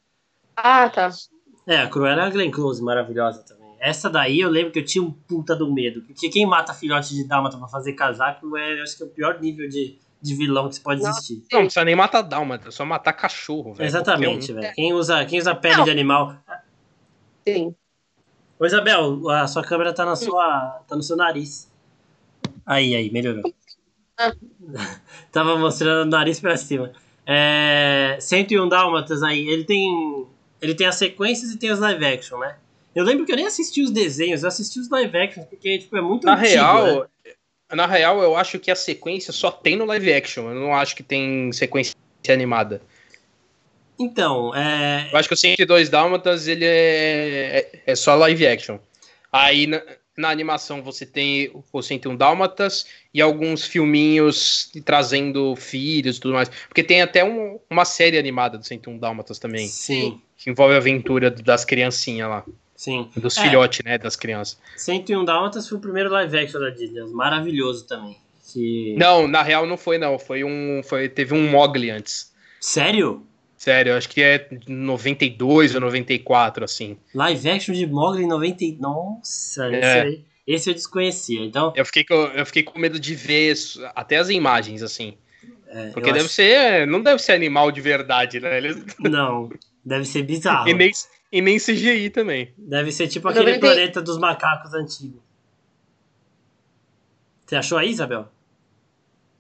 [0.56, 1.10] Ah, tá.
[1.66, 3.76] É, a Cruella é a Glenn Close, maravilhosa também.
[3.80, 6.02] Essa daí eu lembro que eu tinha um puta do medo.
[6.04, 9.40] Porque quem mata filhote de Dálmata pra fazer casaco é, acho que é o pior
[9.40, 11.44] nível de de vilão que você pode existir.
[11.52, 13.88] Não, não precisa nem matar dálmata, é só matar cachorro, velho.
[13.88, 14.74] Exatamente, velho.
[14.74, 15.84] Quem usa, quem usa pele não.
[15.84, 16.36] de animal.
[17.48, 17.76] Sim.
[18.60, 20.82] Ô Isabel, a sua câmera tá na sua.
[20.88, 21.72] tá no seu nariz.
[22.66, 23.44] Aí, aí, melhorou.
[24.18, 24.34] Ah.
[25.32, 26.92] Tava mostrando o nariz pra cima.
[27.26, 30.26] É, 101 Dálmatas aí, ele tem.
[30.60, 32.56] Ele tem as sequências e tem os live action, né?
[32.96, 35.96] Eu lembro que eu nem assisti os desenhos, eu assisti os live action, porque tipo,
[35.96, 37.06] é muito Na antigo, real, né?
[37.72, 40.50] Na real, eu acho que a sequência só tem no live action.
[40.50, 41.96] Eu não acho que tem sequência
[42.30, 42.82] animada.
[44.00, 45.10] Então, é.
[45.12, 48.78] Eu acho que o 102 Dálmatas ele é, é, é só live action.
[49.32, 49.82] Aí na,
[50.16, 56.50] na, animação você tem o 101 Dálmatas e alguns filminhos trazendo filhos e tudo mais.
[56.68, 59.68] Porque tem até um, uma série animada do 101 Dálmatas também.
[59.68, 60.22] Sim.
[60.38, 62.46] Que envolve a aventura das criancinhas lá.
[62.78, 63.10] Sim.
[63.18, 63.42] Dos é.
[63.42, 64.60] filhotes, né, das crianças.
[64.78, 67.02] 101 Dálmatas foi o primeiro live action da Disney.
[67.12, 68.16] Maravilhoso também.
[68.54, 68.96] Que...
[68.98, 70.18] Não, na real não foi não.
[70.20, 70.82] Foi um.
[70.84, 72.32] Foi, teve um Mogli antes.
[72.62, 73.26] Sério?
[73.58, 76.96] Sério, acho que é 92 ou 94, assim.
[77.16, 78.64] Live action de Mogli em 90.
[78.80, 79.80] Nossa, é.
[79.80, 81.44] esse, aí, esse eu desconhecia.
[81.44, 81.74] Então...
[81.76, 83.56] Eu, fiquei com, eu fiquei com medo de ver
[83.96, 85.18] até as imagens, assim.
[85.68, 86.30] É, Porque deve acho...
[86.30, 86.86] ser.
[86.86, 88.56] Não deve ser animal de verdade, né?
[88.56, 88.86] Eles...
[89.00, 89.50] Não,
[89.84, 90.70] deve ser bizarro.
[90.70, 90.92] e, nem,
[91.32, 92.54] e nem CGI também.
[92.58, 93.60] Deve ser tipo aquele 90...
[93.60, 95.22] planeta dos macacos antigo.
[97.46, 98.28] Você achou aí, Isabel?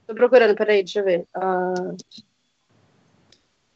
[0.05, 1.27] Tô procurando, peraí, deixa eu ver.
[1.35, 1.97] Uh...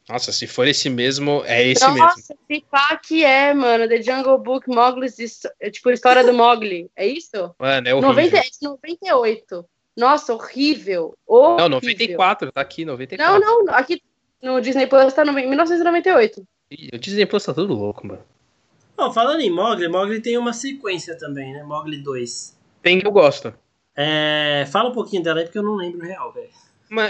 [0.08, 2.08] Nossa, se for esse mesmo, é esse Nossa, mesmo.
[2.08, 3.88] Nossa, se pá que é, mano.
[3.88, 5.16] The Jungle Book, Mowgli's,
[5.60, 6.90] é tipo a história do Mogli.
[6.96, 7.54] É isso?
[7.58, 8.10] Mano, é horrível.
[8.10, 9.64] 90, 98.
[9.96, 11.16] Nossa, horrível.
[11.26, 11.56] horrível.
[11.58, 13.40] Não, 94, tá aqui, 94.
[13.40, 14.02] Não, não, aqui
[14.42, 16.42] no Disney Plus tá no 1998.
[16.92, 18.22] O Disney Plus tá tudo louco, mano.
[18.96, 21.62] Oh, falando em Mogli, Mogli tem uma sequência também, né?
[21.62, 22.56] Mogli 2.
[22.82, 23.52] Tem que eu gosto.
[23.96, 26.48] É, fala um pouquinho dela aí, porque eu não lembro real, velho.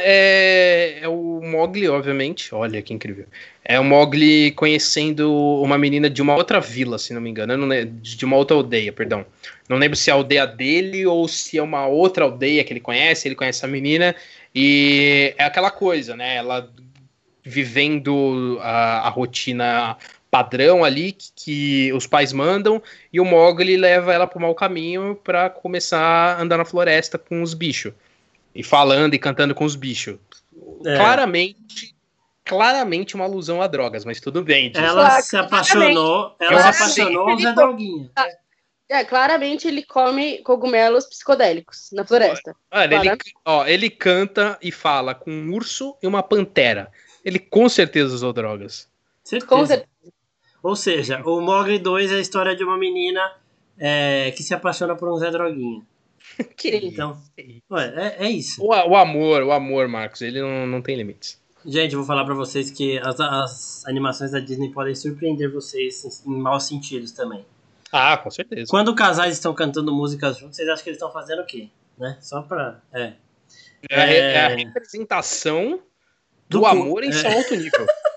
[0.00, 2.54] É, é o Mogli, obviamente.
[2.54, 3.26] Olha que incrível.
[3.64, 7.56] É o Mogli conhecendo uma menina de uma outra vila, se não me engano.
[7.56, 9.26] Não lembro, de uma outra aldeia, perdão.
[9.68, 12.80] Não lembro se é a aldeia dele ou se é uma outra aldeia que ele
[12.80, 13.26] conhece.
[13.26, 14.14] Ele conhece a menina.
[14.54, 16.36] E é aquela coisa, né?
[16.36, 16.70] Ela
[17.44, 19.96] vivendo a, a rotina
[20.30, 22.82] padrão ali que, que, os pais mandam
[23.12, 27.18] e o Mogli leva ela para o mau caminho para começar a andar na floresta
[27.18, 27.92] com os bichos
[28.54, 30.16] e falando e cantando com os bichos.
[30.86, 30.96] É.
[30.96, 31.94] Claramente,
[32.44, 34.72] claramente uma alusão a drogas, mas tudo bem.
[34.74, 38.10] Ela se apaixonou, ela se apaixonou Zé Droguinha.
[38.88, 42.54] É, claramente ele come cogumelos psicodélicos na floresta.
[42.70, 46.90] Olha, ele, ó, ele canta e fala com um urso e uma pantera.
[47.24, 48.88] Ele com certeza usou drogas.
[49.22, 49.48] Certeza.
[49.48, 49.92] Com certeza.
[50.62, 53.20] Ou seja, o Mogli 2 é a história de uma menina
[53.78, 55.82] é, que se apaixona por um Zé Droguinha.
[56.56, 57.20] que então,
[57.70, 58.62] ué, é, é isso.
[58.62, 61.40] O, o, amor, o amor, Marcos, ele não, não tem limites.
[61.64, 66.24] Gente, eu vou falar para vocês que as, as, animações da Disney podem surpreender vocês
[66.24, 67.44] em, em maus sentidos também.
[67.90, 68.70] Ah, com certeza.
[68.70, 71.68] Quando casais estão cantando músicas juntos, vocês acham que eles estão fazendo o quê?
[71.98, 72.16] Né?
[72.20, 72.80] Só pra.
[72.92, 73.14] É.
[73.90, 74.18] É, é...
[74.34, 75.80] é a representação
[76.52, 77.12] do, do amor em é.
[77.12, 77.86] seu alto nível.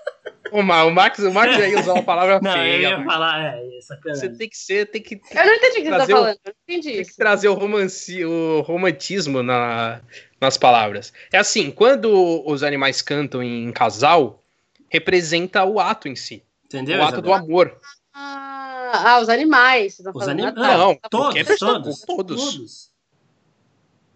[0.52, 2.90] O, o Max, o Max aí usou uma palavra não, feia.
[2.90, 5.14] Eu ia falar, é, Você tem que ser, tem que.
[5.14, 7.10] Eu não entendi o que você tá falando, eu não entendi tem isso.
[7.10, 10.00] que trazer o, romanci, o romantismo na,
[10.40, 11.12] nas palavras.
[11.32, 14.42] É assim, quando os animais cantam em casal,
[14.88, 16.42] representa o ato em si.
[16.64, 17.00] Entendeu?
[17.00, 17.76] O ato do amor.
[18.14, 20.00] Ah, ah os animais.
[20.14, 20.54] Os animais.
[20.54, 22.00] Não, tá todos, todos, todos.
[22.02, 22.92] Todos.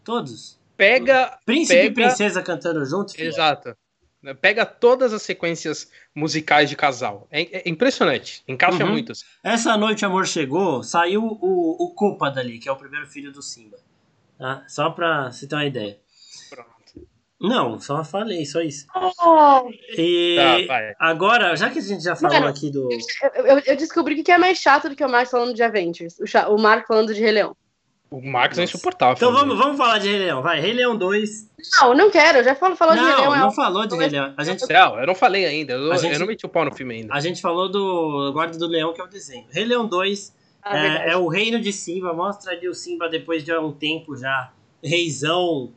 [0.04, 0.60] Todos.
[0.76, 1.38] Pega.
[1.44, 1.90] Príncipe pega...
[1.90, 3.14] e princesa cantando juntos?
[3.18, 3.76] Exato.
[4.22, 4.34] Né?
[4.34, 7.26] Pega todas as sequências musicais de casal.
[7.30, 8.42] É, é impressionante.
[8.46, 8.92] Encaixa uhum.
[8.92, 9.24] muitas.
[9.42, 13.42] Essa noite Amor Chegou, saiu o, o Copa dali, que é o primeiro filho do
[13.42, 13.78] Simba.
[14.38, 14.64] Tá?
[14.68, 15.98] Só pra você ter uma ideia.
[16.48, 17.08] Pronto.
[17.40, 18.86] Não, só falei, só isso.
[18.94, 19.70] Oh.
[19.96, 22.88] E tá, agora, já que a gente já falou Mano, aqui do.
[23.34, 26.18] Eu, eu, eu descobri que é mais chato do que o Marcos falando de Avengers.
[26.18, 27.56] O, o Marco falando de Rei Leão.
[28.10, 29.14] O Marcos é insuportável.
[29.14, 30.60] Então vamos, vamos falar de Rei Leão, vai.
[30.60, 31.50] Rei Leão 2.
[31.80, 33.30] Não, não quero, já falou, falou não, de Rei Leão.
[33.30, 34.34] Não, não falou de Rei Leão.
[34.36, 34.68] A gente...
[34.68, 36.14] Não, eu não falei ainda, eu, gente...
[36.14, 37.14] eu, não meti o pau no filme ainda.
[37.14, 39.46] A gente falou do Guarda do Leão, que é o desenho.
[39.50, 43.44] Rei Leão 2 ah, é, é, o reino de Simba, mostra ali o Simba depois
[43.44, 44.52] de um tempo já,
[44.82, 45.72] reizão,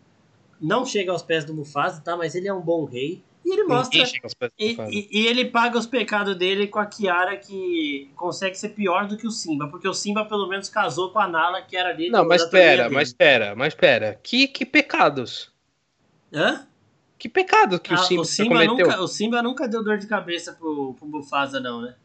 [0.60, 2.18] não chega aos pés do Mufasa, tá?
[2.18, 3.24] Mas ele é um bom rei.
[3.46, 4.04] E ele mostra.
[4.58, 9.08] E, e, e, ele paga os pecados dele com a Kiara, que consegue ser pior
[9.08, 11.94] do que o Simba, porque o Simba pelo menos casou com a Nala, que era
[11.94, 12.10] dele.
[12.10, 14.20] Não, mas pera, mas pera, mas pera.
[14.24, 15.52] Que, que pecados?
[16.34, 16.66] Hã?
[17.24, 18.88] Que pecado que ah, o Simba, o Simba cometeu?
[18.88, 21.96] Nunca, o Simba nunca deu dor de cabeça pro, pro Mufasa, não, né?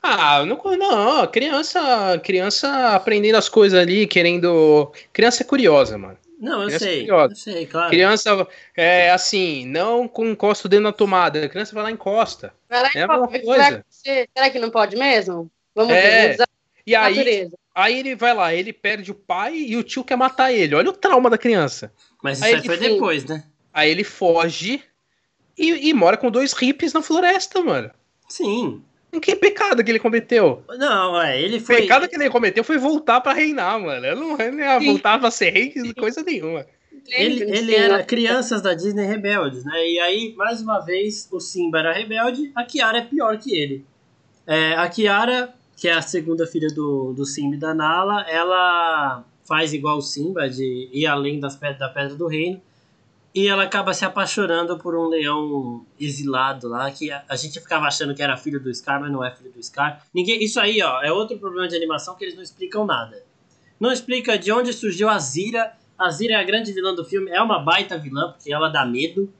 [0.00, 4.92] Ah, não, não, criança, criança aprendendo as coisas ali, querendo.
[5.12, 6.18] Criança é curiosa, mano.
[6.38, 7.90] Não, eu criança sei, eu sei, claro.
[7.90, 11.44] Criança, é assim, não com encosta dentro da tomada.
[11.44, 12.52] A criança vai lá e encosta.
[12.68, 13.40] Vai lá e é encosta.
[13.44, 13.84] Coisa.
[13.88, 15.50] Será, será que não pode mesmo?
[15.74, 16.48] Vamos é, ver.
[16.86, 20.52] E aí, aí ele vai lá, ele perde o pai e o tio quer matar
[20.52, 20.74] ele.
[20.74, 21.92] Olha o trauma da criança.
[22.22, 23.44] Mas isso aí, aí foi depois, né?
[23.72, 24.82] Aí ele foge
[25.56, 27.90] e, e mora com dois hippies na floresta, mano.
[28.28, 28.82] Sim.
[29.20, 30.62] Que pecado que ele cometeu?
[30.78, 31.76] Não, é, ele foi.
[31.76, 34.04] O pecado que ele cometeu foi voltar para reinar, mano.
[34.04, 36.66] Eu não, eu não voltar pra ser rei de coisa nenhuma.
[37.08, 39.88] ele, ele era crianças da Disney rebeldes, né?
[39.88, 43.84] E aí, mais uma vez, o Simba era rebelde, a Kiara é pior que ele.
[44.46, 49.24] É, a Kiara, que é a segunda filha do, do Simba e da Nala, ela
[49.46, 52.60] faz igual o Simba, de ir além das pedras, da Pedra do Reino,
[53.34, 57.86] e ela acaba se apaixonando por um leão exilado lá, que a, a, gente ficava
[57.86, 60.06] achando que era filho do Scar, mas não é filho do Scar.
[60.14, 63.24] Ninguém, isso aí, ó, é outro problema de animação que eles não explicam nada.
[63.80, 65.72] Não explica de onde surgiu a Zira.
[65.98, 68.86] A Zira é a grande vilã do filme, é uma baita vilã, porque ela dá
[68.86, 69.32] medo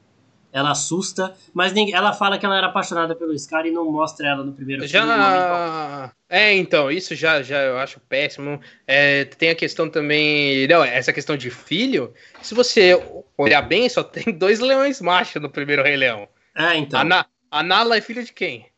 [0.54, 4.28] ela assusta, mas ninguém, ela fala que ela era apaixonada pelo Scar e não mostra
[4.28, 5.00] ela no primeiro já...
[5.00, 6.12] filme.
[6.28, 8.60] É, então, isso já, já eu acho péssimo.
[8.86, 10.68] É, tem a questão também.
[10.68, 12.14] Não, essa questão de filho.
[12.40, 12.94] Se você
[13.36, 16.28] olhar bem, só tem dois leões machos no primeiro Rei Leão.
[16.54, 17.00] É, então.
[17.00, 18.68] A, Na, a Nala é filha de quem?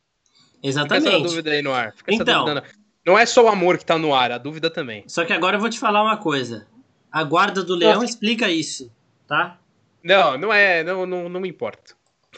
[0.62, 1.04] Exatamente.
[1.04, 1.92] Fica essa dúvida aí no ar.
[1.94, 2.62] Fica então.
[3.04, 5.04] Não é só o amor que tá no ar, a dúvida também.
[5.06, 6.66] Só que agora eu vou te falar uma coisa.
[7.12, 8.06] A guarda do leão Nossa.
[8.06, 8.90] explica isso,
[9.28, 9.58] tá?
[10.06, 10.84] Não, não é.
[10.84, 11.94] Não, não, não me importa.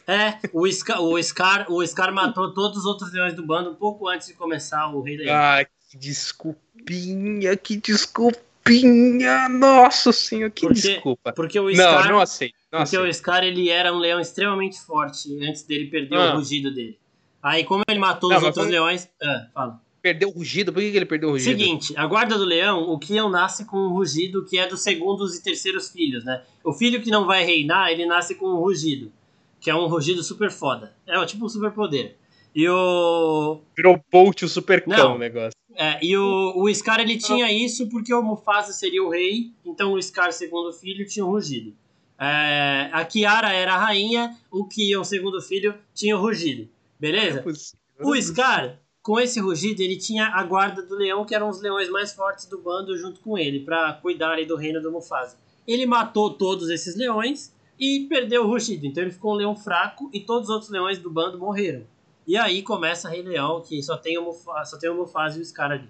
[0.07, 3.75] É, o Scar, o, Scar, o Scar matou todos os outros leões do bando um
[3.75, 5.37] pouco antes de começar o Rei Leão.
[5.37, 9.51] Ah, que desculpinha, que desculpinha.
[9.51, 11.33] Nossa senhora, que porque, desculpa.
[11.35, 12.55] Porque o Scar, não, não aceito.
[12.73, 13.11] Não porque aceito.
[13.11, 16.33] o Scar ele era um leão extremamente forte antes dele perder ah.
[16.33, 16.99] o rugido dele.
[17.43, 19.09] Aí, como ele matou não, os outros leões.
[19.23, 19.81] Ah, fala.
[20.01, 20.73] Perdeu o rugido?
[20.73, 21.59] Por que, que ele perdeu o rugido?
[21.59, 25.37] Seguinte, a guarda do leão, o Kion nasce com um rugido que é dos segundos
[25.37, 26.43] e terceiros filhos, né?
[26.63, 29.13] O filho que não vai reinar, ele nasce com um rugido,
[29.61, 30.95] que é um rugido super foda.
[31.07, 32.17] É tipo um super poder.
[32.55, 33.61] E o.
[33.77, 35.53] Virou Bolt o super cão o negócio.
[35.75, 39.93] É, e o, o Scar ele tinha isso porque o Mufasa seria o rei, então
[39.93, 41.73] o Scar, segundo filho, tinha um rugido.
[42.19, 46.69] É, a Kiara era a rainha, o Kion, segundo filho, tinha o rugido.
[46.99, 47.45] Beleza?
[47.97, 51.63] É o Scar com esse rugido, ele tinha a guarda do leão, que eram os
[51.63, 55.35] leões mais fortes do bando, junto com ele, para cuidarem do reino do Mufasa.
[55.67, 57.51] Ele matou todos esses leões
[57.81, 58.85] e perdeu o rugido.
[58.85, 61.87] Então ele ficou um leão fraco e todos os outros leões do bando morreram.
[62.27, 65.41] E aí começa Rei Leão, que só tem o Mufasa, só tem o Mufasa e
[65.41, 65.89] o Scar ali.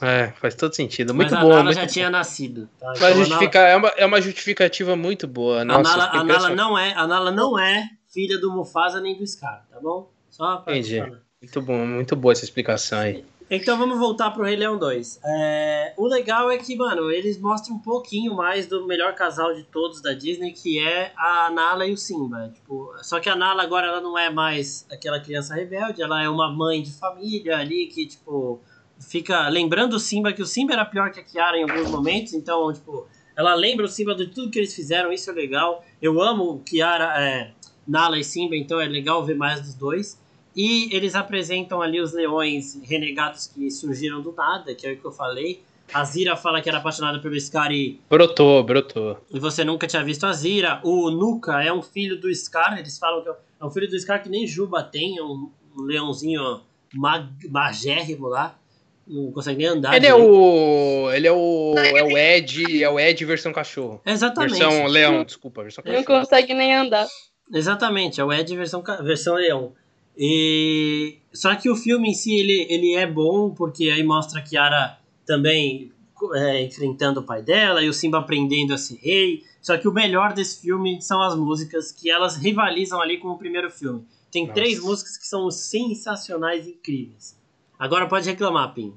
[0.00, 1.12] É, faz todo sentido.
[1.12, 1.50] Muito Mas bom.
[1.50, 2.68] A Nala já tinha nascido.
[2.78, 2.92] Tá?
[2.94, 3.70] Então, justifica, Nala...
[3.70, 5.64] é, uma, é uma justificativa muito boa.
[5.64, 9.18] Nossa, a, Nala, a, Nala não é, a Nala não é filha do Mufasa nem
[9.18, 10.12] do Scar, tá bom?
[10.30, 11.00] Só pra Entendi.
[11.00, 11.25] Falar.
[11.46, 13.24] Muito bom, muito boa essa explicação aí.
[13.48, 15.20] Então vamos voltar pro Rei Leão 2.
[15.24, 19.62] É, o legal é que, mano, eles mostram um pouquinho mais do melhor casal de
[19.62, 22.50] todos da Disney, que é a Nala e o Simba.
[22.52, 26.28] Tipo, só que a Nala agora ela não é mais aquela criança rebelde, ela é
[26.28, 28.60] uma mãe de família ali que, tipo,
[28.98, 32.32] fica lembrando o Simba, que o Simba era pior que a Kiara em alguns momentos,
[32.32, 35.84] então, tipo, ela lembra o Simba de tudo que eles fizeram, isso é legal.
[36.02, 37.52] Eu amo Kiara, é,
[37.86, 40.25] Nala e Simba, então é legal ver mais dos dois.
[40.56, 45.04] E eles apresentam ali os leões renegados que surgiram do nada, que é o que
[45.04, 45.62] eu falei.
[45.92, 48.00] A Zira fala que era apaixonada pelo Scar e.
[48.08, 49.18] Brotou, brotou.
[49.30, 50.80] E você nunca tinha visto a Zira.
[50.82, 54.22] O Nuka é um filho do Scar, eles falam que é um filho do Scar
[54.22, 56.60] que nem Juba tem, é um, leãozinho
[56.94, 58.58] mag, magérrimo lá.
[59.06, 59.94] Não consegue nem andar.
[59.94, 61.12] Ele é o.
[61.12, 61.74] Ele é o.
[61.76, 62.82] É o Ed.
[62.82, 64.00] É o Ed versão cachorro.
[64.04, 64.58] Exatamente.
[64.58, 66.04] Versão leão, desculpa, versão cachorro.
[66.04, 67.06] Não consegue nem andar.
[67.52, 69.72] Exatamente, é o Ed versão, versão leão.
[70.16, 74.42] E só que o filme em si ele, ele é bom porque aí mostra a
[74.42, 75.92] Kiara também
[76.34, 79.44] é, enfrentando o pai dela e o Simba aprendendo a ser rei.
[79.60, 83.38] Só que o melhor desse filme são as músicas que elas rivalizam ali com o
[83.38, 84.06] primeiro filme.
[84.30, 84.54] Tem Nossa.
[84.54, 87.38] três músicas que são sensacionais e incríveis.
[87.78, 88.94] Agora pode reclamar, Pim.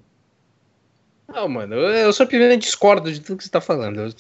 [1.28, 4.14] Não, mano, eu só primeiro discordo de tudo que você tá falando.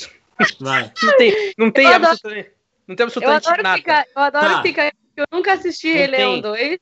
[0.59, 0.91] Vai.
[1.03, 2.51] Não tem, não tem absolutamente,
[2.87, 3.77] não tem absolutamente eu nada.
[3.77, 4.61] Ficar, eu adoro tá.
[4.61, 4.93] ficar.
[5.17, 6.79] Eu nunca assisti Rei Leão 2.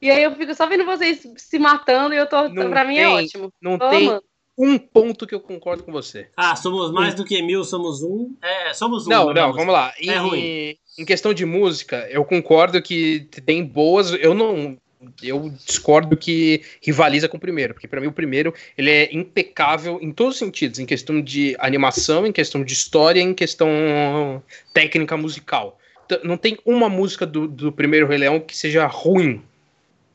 [0.00, 2.48] E aí eu fico só vendo vocês se matando e eu tô.
[2.48, 3.52] Não pra mim é ótimo.
[3.60, 4.24] Não tô tem amando.
[4.56, 6.28] um ponto que eu concordo com você.
[6.36, 8.34] Ah, somos mais do que mil, somos um.
[8.42, 9.10] É, somos um.
[9.10, 9.92] Não, não, vamos lá.
[10.00, 10.74] É ruim.
[10.98, 14.12] Em questão de música, eu concordo que tem boas.
[14.12, 14.78] Eu não.
[15.22, 19.98] Eu discordo que rivaliza com o primeiro, porque para mim o primeiro ele é impecável
[20.02, 24.42] em todos os sentidos, em questão de animação, em questão de história, em questão
[24.74, 25.78] técnica musical.
[26.22, 29.42] Não tem uma música do, do primeiro Rei Leão que seja ruim.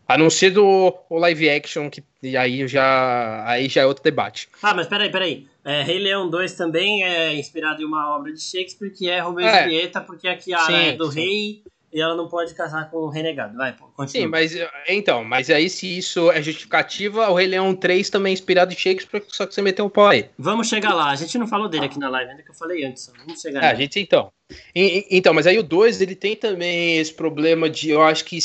[0.07, 4.03] A não ser do o live action, que e aí já, aí já é outro
[4.03, 4.49] debate.
[4.61, 5.47] Ah, mas peraí, peraí.
[5.63, 9.45] É, Rei Leão 2 também é inspirado em uma obra de Shakespeare, que é Romeu
[9.45, 9.63] e é.
[9.63, 11.19] Julieta, porque a Kiara sim, é do sim.
[11.19, 11.63] rei
[11.95, 13.55] e ela não pode casar com o renegado.
[13.55, 14.07] Vai, continua.
[14.07, 14.53] Sim, mas
[14.87, 18.75] então, mas aí se isso é justificativa, o Rei Leão 3 também é inspirado em
[18.75, 20.29] Shakespeare, só que você meteu o pau aí.
[20.37, 21.11] Vamos chegar lá.
[21.11, 23.11] A gente não falou dele aqui na live, ainda que eu falei antes.
[23.17, 23.67] Vamos chegar lá.
[23.67, 24.29] É, a gente então.
[24.75, 28.37] Então, mas aí o 2 ele tem também esse problema de, eu acho que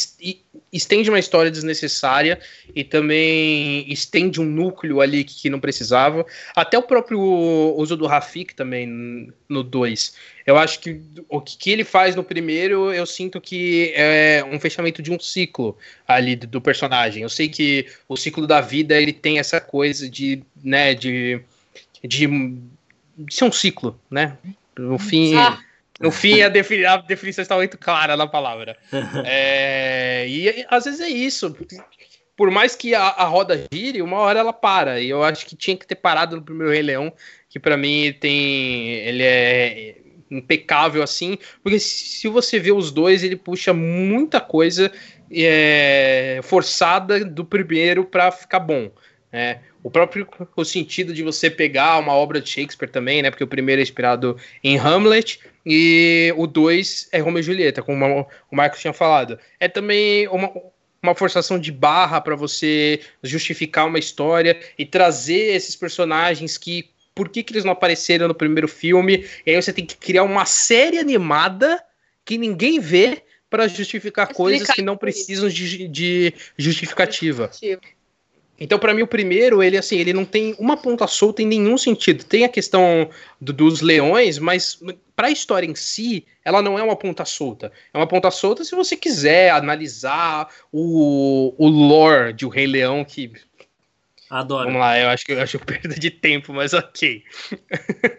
[0.73, 2.41] estende uma história desnecessária
[2.75, 6.25] e também estende um núcleo ali que, que não precisava.
[6.57, 10.15] Até o próprio uso do Rafik também no 2.
[10.47, 15.03] Eu acho que o que ele faz no primeiro, eu sinto que é um fechamento
[15.03, 15.77] de um ciclo
[16.09, 17.25] ali do, do personagem.
[17.25, 21.43] Eu sei que o ciclo da vida ele tem essa coisa de, né, de,
[22.03, 22.27] de,
[23.19, 24.39] de ser um ciclo, né?
[24.79, 25.35] No fim.
[25.35, 25.61] Ah
[26.01, 28.77] no fim, a, defini a definição está muito clara na palavra.
[29.25, 31.55] É, e às vezes é isso.
[32.35, 34.99] Por mais que a, a, roda gire, uma hora ela para.
[34.99, 37.13] E eu acho que tinha que ter parado no primeiro Rei Leão,
[37.49, 38.95] que para mim tem.
[38.95, 39.97] Ele é
[40.31, 41.37] impecável assim.
[41.63, 44.91] Porque se você vê os dois, ele puxa muita coisa
[45.31, 48.91] é, forçada do primeiro para ficar bom.
[49.33, 50.27] É, o próprio
[50.57, 53.31] o sentido de você pegar uma obra de Shakespeare também, né?
[53.31, 58.27] Porque o primeiro é inspirado em Hamlet e o dois é Romeo e Julieta, como
[58.51, 59.39] o Marcos tinha falado.
[59.59, 60.51] É também uma,
[61.03, 67.29] uma forçação de barra para você justificar uma história e trazer esses personagens que por
[67.29, 69.27] que, que eles não apareceram no primeiro filme?
[69.45, 71.83] E aí você tem que criar uma série animada
[72.25, 77.51] que ninguém vê para justificar coisas que não precisam de, de justificativa.
[78.61, 81.79] Então, para mim, o primeiro, ele assim, ele não tem uma ponta solta em nenhum
[81.79, 82.23] sentido.
[82.23, 83.09] Tem a questão
[83.41, 84.79] do, dos leões, mas
[85.17, 87.73] para a história em si, ela não é uma ponta solta.
[87.93, 93.03] É uma ponta solta se você quiser analisar o, o lore de O Rei Leão,
[93.03, 93.33] que.
[94.29, 94.67] Adoro.
[94.67, 97.25] Vamos lá, eu acho que eu acho perda de tempo, mas ok.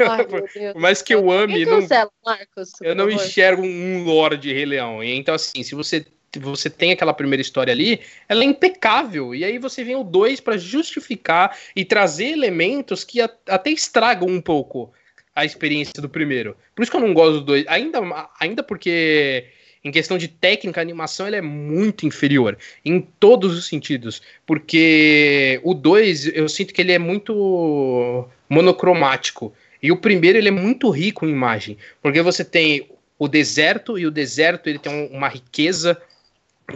[0.09, 0.25] Ai,
[0.75, 1.63] mas que eu ame.
[1.65, 1.87] Não,
[2.25, 5.03] Marcos, eu não enxergo um lore de Rei Leão.
[5.03, 6.03] Então, assim, se você
[6.39, 9.35] você tem aquela primeira história ali, ela é impecável.
[9.35, 14.41] E aí você vem o 2 para justificar e trazer elementos que até estragam um
[14.41, 14.93] pouco
[15.35, 16.55] a experiência do primeiro.
[16.75, 17.65] Por isso que eu não gosto do 2.
[17.67, 17.99] Ainda,
[18.39, 19.45] ainda porque,
[19.83, 22.57] em questão de técnica, a animação ela é muito inferior.
[22.83, 24.21] Em todos os sentidos.
[24.45, 29.53] Porque o 2, eu sinto que ele é muito monocromático.
[29.81, 31.77] E o primeiro ele é muito rico em imagem.
[32.01, 36.01] Porque você tem o deserto, e o deserto ele tem uma riqueza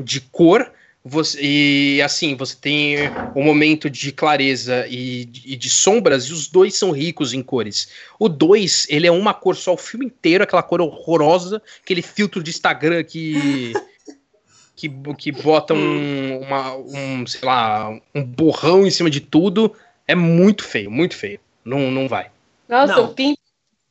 [0.01, 0.71] de cor.
[1.07, 2.95] Você, e assim, você tem
[3.35, 7.89] um momento de clareza e, e, de sombras, e os dois são ricos em cores.
[8.17, 12.41] O 2, ele é uma cor só o filme inteiro, aquela cor horrorosa, aquele filtro
[12.41, 13.73] de Instagram que.
[14.75, 19.73] que, que bota um, uma, um, sei lá, um borrão em cima de tudo.
[20.07, 21.39] É muito feio, muito feio.
[21.63, 22.31] Não, não vai.
[22.67, 23.05] Nossa, não.
[23.05, 23.37] o Pim.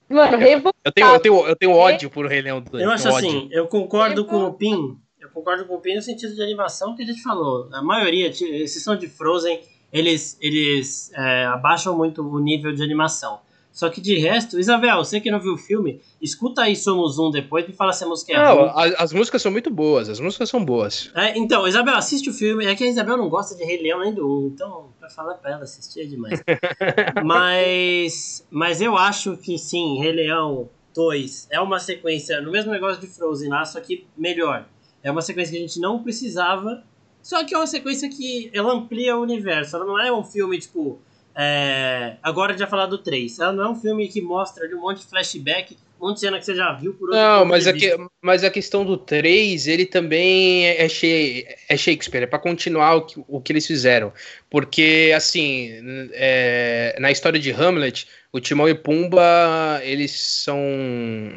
[0.09, 2.83] Mano, eu, eu, tenho, eu, tenho, eu tenho ódio por Rei Leão 2.
[2.83, 4.99] Eu acho assim, eu concordo com o Pim
[5.31, 7.69] concordo com o Pino no sentido de animação que a gente falou.
[7.73, 9.61] A maioria, exceção de Frozen,
[9.93, 13.41] eles, eles é, abaixam muito o nível de animação.
[13.75, 17.29] Só que de resto, Isabel, você que não viu o filme, escuta aí Somos Um
[17.29, 20.21] depois e fala se a música é não, as, as, músicas são muito boas, as
[20.21, 21.11] músicas são boas.
[21.13, 22.65] É, então, Isabel, assiste o filme.
[22.67, 25.35] É que a Isabel não gosta de Rei Leão nem do 1, então pra falar
[25.35, 26.41] pra ela assistir é demais.
[27.25, 33.01] mas, mas eu acho que sim, Rei Leão 2 é uma sequência no mesmo negócio
[33.01, 34.69] de Frozen lá, só que melhor.
[35.05, 36.83] É uma sequência que a gente não precisava,
[37.23, 39.77] só que é uma sequência que ela amplia o universo.
[39.77, 40.99] Ela não é um filme, tipo.
[41.37, 42.17] É...
[42.23, 43.39] Agora a gente vai falar do 3.
[43.39, 46.21] Ela não é um filme que mostra ali um monte de flashback, um monte de
[46.21, 48.97] cena que você já viu por outro Não, mas, a que, mas a questão do
[48.97, 54.13] 3, ele também é, é Shakespeare, é para continuar o que, o que eles fizeram.
[54.49, 55.71] Porque, assim,
[56.13, 60.59] é, na história de Hamlet, o Timão e Pumba, eles são.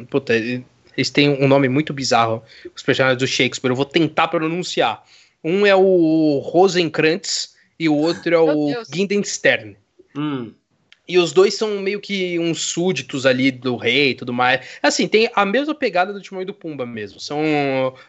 [0.10, 0.34] Puta,
[0.98, 2.44] eles têm um nome muito bizarro,
[2.76, 3.72] os personagens do Shakespeare.
[3.72, 5.04] Eu vou tentar pronunciar.
[5.44, 9.78] Um é o Rosenkrantz e o outro é o Guildenstern.
[10.18, 10.52] Hum.
[11.08, 14.68] E os dois são meio que uns súditos ali do rei e tudo mais.
[14.84, 17.20] Assim, tem a mesma pegada do Timão e do Pumba mesmo.
[17.20, 17.42] São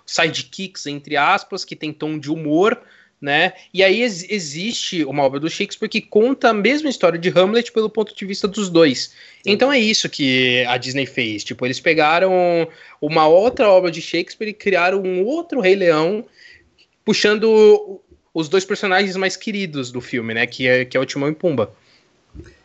[0.05, 2.81] sidekicks, entre aspas, que tem tom de humor,
[3.21, 3.53] né?
[3.75, 7.73] E aí ex existe uma obra do Shakespeare que conta a mesma história de Hamlet
[7.73, 9.13] pelo ponto de vista dos dois.
[9.43, 9.51] Sim.
[9.51, 11.43] Então é isso que a Disney fez.
[11.43, 12.33] Tipo, eles pegaram
[13.01, 16.25] uma outra obra de Shakespeare e criaram um outro Rei Leão,
[17.05, 18.01] puxando
[18.33, 20.47] os dois personagens mais queridos do filme, né?
[20.47, 21.75] Que é, que é o Timão e Pumba.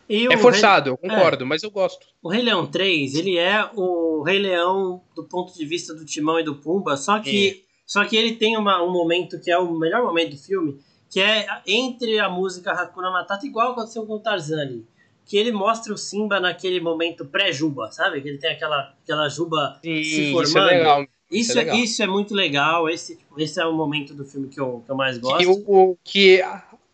[0.08, 0.93] E é forçado, Rei...
[0.93, 1.47] eu concordo, é.
[1.47, 2.06] mas eu gosto.
[2.22, 6.39] O Rei Leão 3, ele é o Rei Leão do ponto de vista do Timão
[6.39, 9.57] e do Pumba, só que é só que ele tem uma, um momento que é
[9.57, 10.79] o melhor momento do filme,
[11.09, 14.84] que é entre a música Hakuna Matata, igual aconteceu com o Tarzan
[15.25, 18.21] que ele mostra o Simba naquele momento pré-juba, sabe?
[18.21, 20.47] Que ele tem aquela, aquela juba Sim, se formando.
[20.47, 21.01] Isso é legal.
[21.01, 21.77] Isso, isso, é, legal.
[21.77, 22.89] isso é muito legal.
[22.89, 25.39] Esse, tipo, esse é o momento do filme que eu, que eu mais gosto.
[25.39, 26.41] Que, o, que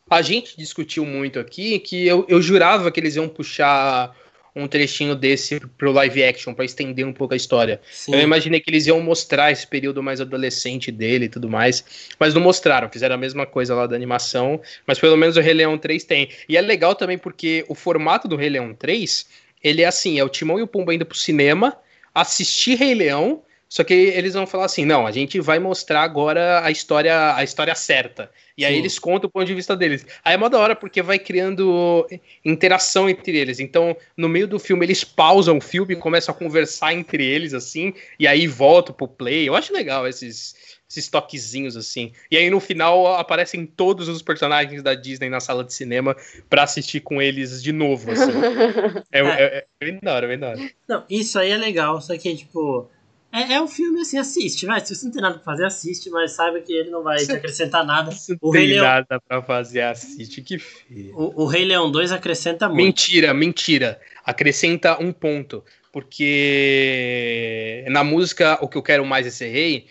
[0.09, 4.15] a gente discutiu muito aqui, que eu, eu jurava que eles iam puxar
[4.59, 7.79] um trechinho desse pro live action, para estender um pouco a história.
[7.91, 8.13] Sim.
[8.13, 11.83] Eu imaginei que eles iam mostrar esse período mais adolescente dele e tudo mais,
[12.19, 15.53] mas não mostraram, fizeram a mesma coisa lá da animação, mas pelo menos o Rei
[15.53, 16.29] Leão 3 tem.
[16.47, 19.27] E é legal também porque o formato do Rei Leão 3,
[19.63, 21.77] ele é assim, é o Timão e o Pumba indo pro cinema,
[22.13, 26.65] assistir Rei Leão, só que eles vão falar assim: não, a gente vai mostrar agora
[26.65, 28.31] a história, a história certa.
[28.57, 28.79] E aí Sim.
[28.79, 30.05] eles contam o ponto de vista deles.
[30.25, 32.05] Aí é uma da hora porque vai criando
[32.43, 33.59] interação entre eles.
[33.59, 37.53] Então, no meio do filme, eles pausam o filme e começam a conversar entre eles,
[37.53, 39.47] assim, e aí voltam pro play.
[39.47, 40.55] Eu acho legal esses,
[40.89, 42.11] esses toquezinhos assim.
[42.31, 46.17] E aí no final aparecem todos os personagens da Disney na sala de cinema
[46.49, 48.11] para assistir com eles de novo.
[48.11, 48.31] Assim.
[49.11, 50.71] é, é, é, é bem da hora, bem da hora.
[50.87, 52.89] Não, isso aí é legal, só que, tipo,
[53.31, 54.79] é, é um filme assim, assiste, vai.
[54.81, 57.31] Se você não tem nada pra fazer, assiste, mas saiba que ele não vai te
[57.31, 58.11] acrescentar nada.
[58.11, 58.83] Se o Rei Leão...
[58.83, 61.15] nada pra fazer, assiste, que feio.
[61.15, 62.83] O, o Rei Leão 2 acrescenta muito.
[62.83, 64.01] Mentira, mentira.
[64.25, 65.63] Acrescenta um ponto.
[65.91, 69.87] Porque na música O que eu quero mais é ser rei,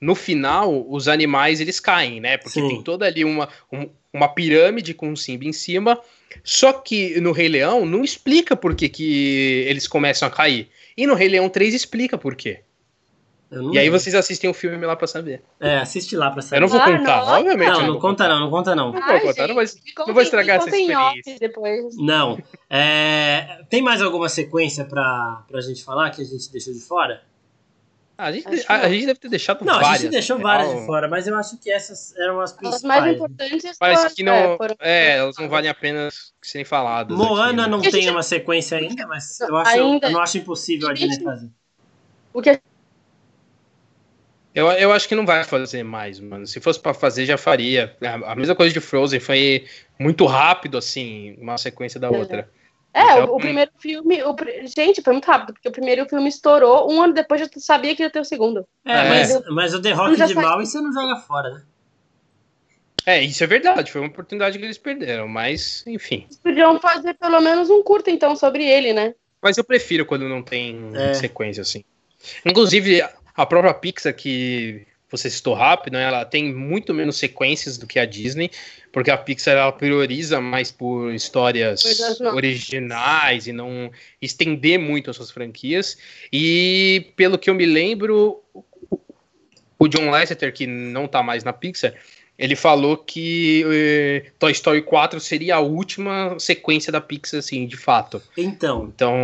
[0.00, 2.36] no final, os animais eles caem, né?
[2.36, 2.68] Porque Sim.
[2.68, 6.00] tem toda ali uma, um, uma pirâmide com um Simba em cima.
[6.44, 10.68] Só que no Rei Leão não explica por que, que eles começam a cair.
[10.96, 12.60] E no Rei Leão 3 explica por quê.
[13.50, 15.40] E aí vocês assistem o filme lá pra saber.
[15.60, 16.56] É, assiste lá pra saber.
[16.56, 17.70] Eu não vou ah, contar, não, obviamente.
[17.70, 18.92] Não, não, não conta não, não conta não.
[18.92, 19.64] Não vou contar, não, vou,
[20.06, 21.38] não vou estragar essa experiência.
[21.38, 21.96] Depois.
[21.96, 22.42] Não.
[22.68, 27.22] É, tem mais alguma sequência pra, pra gente falar que a gente deixou de fora?
[28.18, 29.88] Ah, a, gente, a, a, gente deve ter deixado não, várias.
[29.88, 32.82] Não, a gente deixou várias de fora, mas eu acho que essas eram as principais.
[32.82, 34.76] As mais importantes Parece que não, é, foram...
[34.80, 36.08] é, elas não valem a pena
[36.40, 37.16] serem faladas.
[37.16, 37.66] Moana aqui, né?
[37.68, 38.10] não tem gente...
[38.10, 40.06] uma sequência ainda, mas eu, acho, ainda...
[40.06, 41.50] eu não acho impossível a Disney fazer.
[42.32, 42.58] O que
[44.56, 46.46] eu, eu acho que não vai fazer mais, mano.
[46.46, 47.94] Se fosse para fazer, já faria.
[48.24, 49.66] A, mesma coisa de Frozen foi
[49.98, 52.10] muito rápido, assim, uma sequência da é.
[52.10, 52.50] outra.
[52.94, 54.22] É, então, o, o, primeiro filme.
[54.22, 54.34] O,
[54.74, 58.02] gente, foi muito rápido, porque o primeiro filme estourou, um ano depois já sabia que
[58.02, 58.66] ia ter o segundo.
[58.82, 59.08] É, é.
[59.10, 61.62] Mas, mas o The Rock de mal e você não joga fora, né?
[63.04, 66.24] É, isso é verdade, foi uma oportunidade que eles perderam, mas, enfim.
[66.24, 69.14] Eles podiam fazer pelo menos um curto, então, sobre ele, né?
[69.42, 71.12] Mas eu prefiro quando não tem é.
[71.12, 71.84] sequência, assim.
[72.44, 73.02] Inclusive,
[73.36, 77.98] a própria Pixar, que você citou rápido, né, ela tem muito menos sequências do que
[77.98, 78.50] a Disney,
[78.92, 81.84] porque a Pixar ela prioriza mais por histórias
[82.34, 85.96] originais e não estender muito as suas franquias.
[86.32, 88.42] E pelo que eu me lembro,
[89.78, 91.94] o John Lasseter, que não está mais na Pixar,
[92.38, 97.76] ele falou que eh, Toy Story 4 seria a última sequência da Pixar, assim, de
[97.76, 98.20] fato.
[98.36, 98.92] Então.
[98.94, 99.14] Então,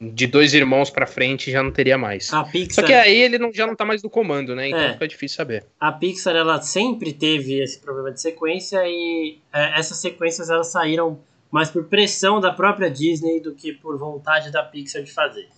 [0.00, 2.32] de dois irmãos para frente já não teria mais.
[2.32, 2.74] A Pixar...
[2.74, 4.68] Só que aí ele não, já não tá mais no comando, né?
[4.68, 4.92] Então é.
[4.92, 5.64] fica difícil saber.
[5.80, 11.18] A Pixar, ela sempre teve esse problema de sequência e é, essas sequências elas saíram
[11.50, 15.48] mais por pressão da própria Disney do que por vontade da Pixar de fazer.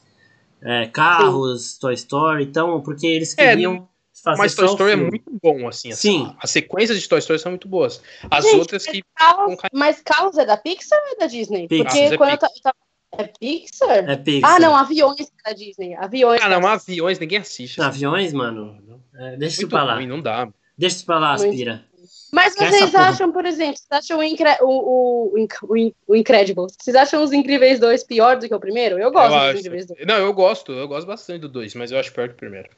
[0.62, 1.80] É, carros, Sim.
[1.80, 3.86] Toy Story, então, porque eles é, queriam
[4.24, 5.92] Fazer mas Toy Story é muito bom, assim.
[5.92, 6.34] Sim.
[6.42, 8.01] As sequências de Toy Story são muito boas.
[8.30, 9.03] As Gente, outras que.
[9.14, 11.68] Carros, mas Carros é da Pixar ou é da Disney?
[11.68, 11.86] Pixar.
[11.86, 12.51] Porque é quando Pixar.
[12.57, 12.76] eu tava.
[13.16, 14.11] É Pixar?
[14.11, 14.55] É Pixar.
[14.55, 15.95] Ah, não, aviões é da Disney.
[15.95, 16.40] Aviões.
[16.42, 17.78] Ah, não, aviões ninguém assiste.
[17.78, 17.88] Assim.
[17.88, 18.82] Aviões, mano.
[19.14, 19.97] É, deixa isso pra lá.
[19.97, 20.49] Ruim, não dá.
[20.76, 21.84] Deixa isso pra lá, Aspira.
[22.32, 26.66] Mas vocês acham, por exemplo, vocês acham o, Incre o, o, o, o Incredible?
[26.80, 28.99] Vocês acham os Incríveis 2 pior do que o primeiro?
[28.99, 30.07] Eu gosto eu dos Incríveis 2.
[30.07, 32.68] Não, eu gosto, eu gosto bastante do 2, mas eu acho pior que o primeiro.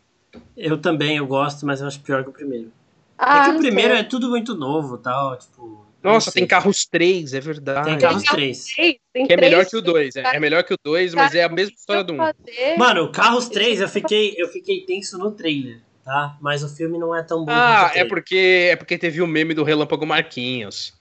[0.57, 2.72] Eu também, eu gosto, mas eu acho pior que o primeiro.
[3.18, 4.01] Ah, é que o primeiro sei.
[4.01, 5.87] é tudo muito novo tal, tipo.
[6.03, 7.89] Nossa, tem carros 3, é verdade.
[7.89, 8.64] Tem carros 3.
[8.74, 11.49] que é melhor que o 2, é, é, melhor que o 2, mas é a
[11.49, 12.16] mesma história do 1.
[12.16, 12.78] Um.
[12.78, 16.37] Mano, Carros 3, eu fiquei, eu fiquei tenso no trailer, tá?
[16.41, 17.51] Mas o filme não é tão bom.
[17.51, 20.95] Ah, é porque, é porque teve o meme do Relâmpago Marquinhos.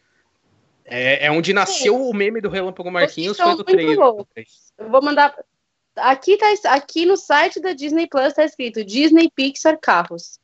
[0.86, 2.10] É, é onde nasceu Sim.
[2.10, 3.98] o meme do Relâmpago Marquinhos, foi do trailer.
[3.98, 5.36] Eu vou mandar.
[5.98, 10.40] Aqui, tá, aqui no site da Disney Plus tá escrito Disney Pixar Carros.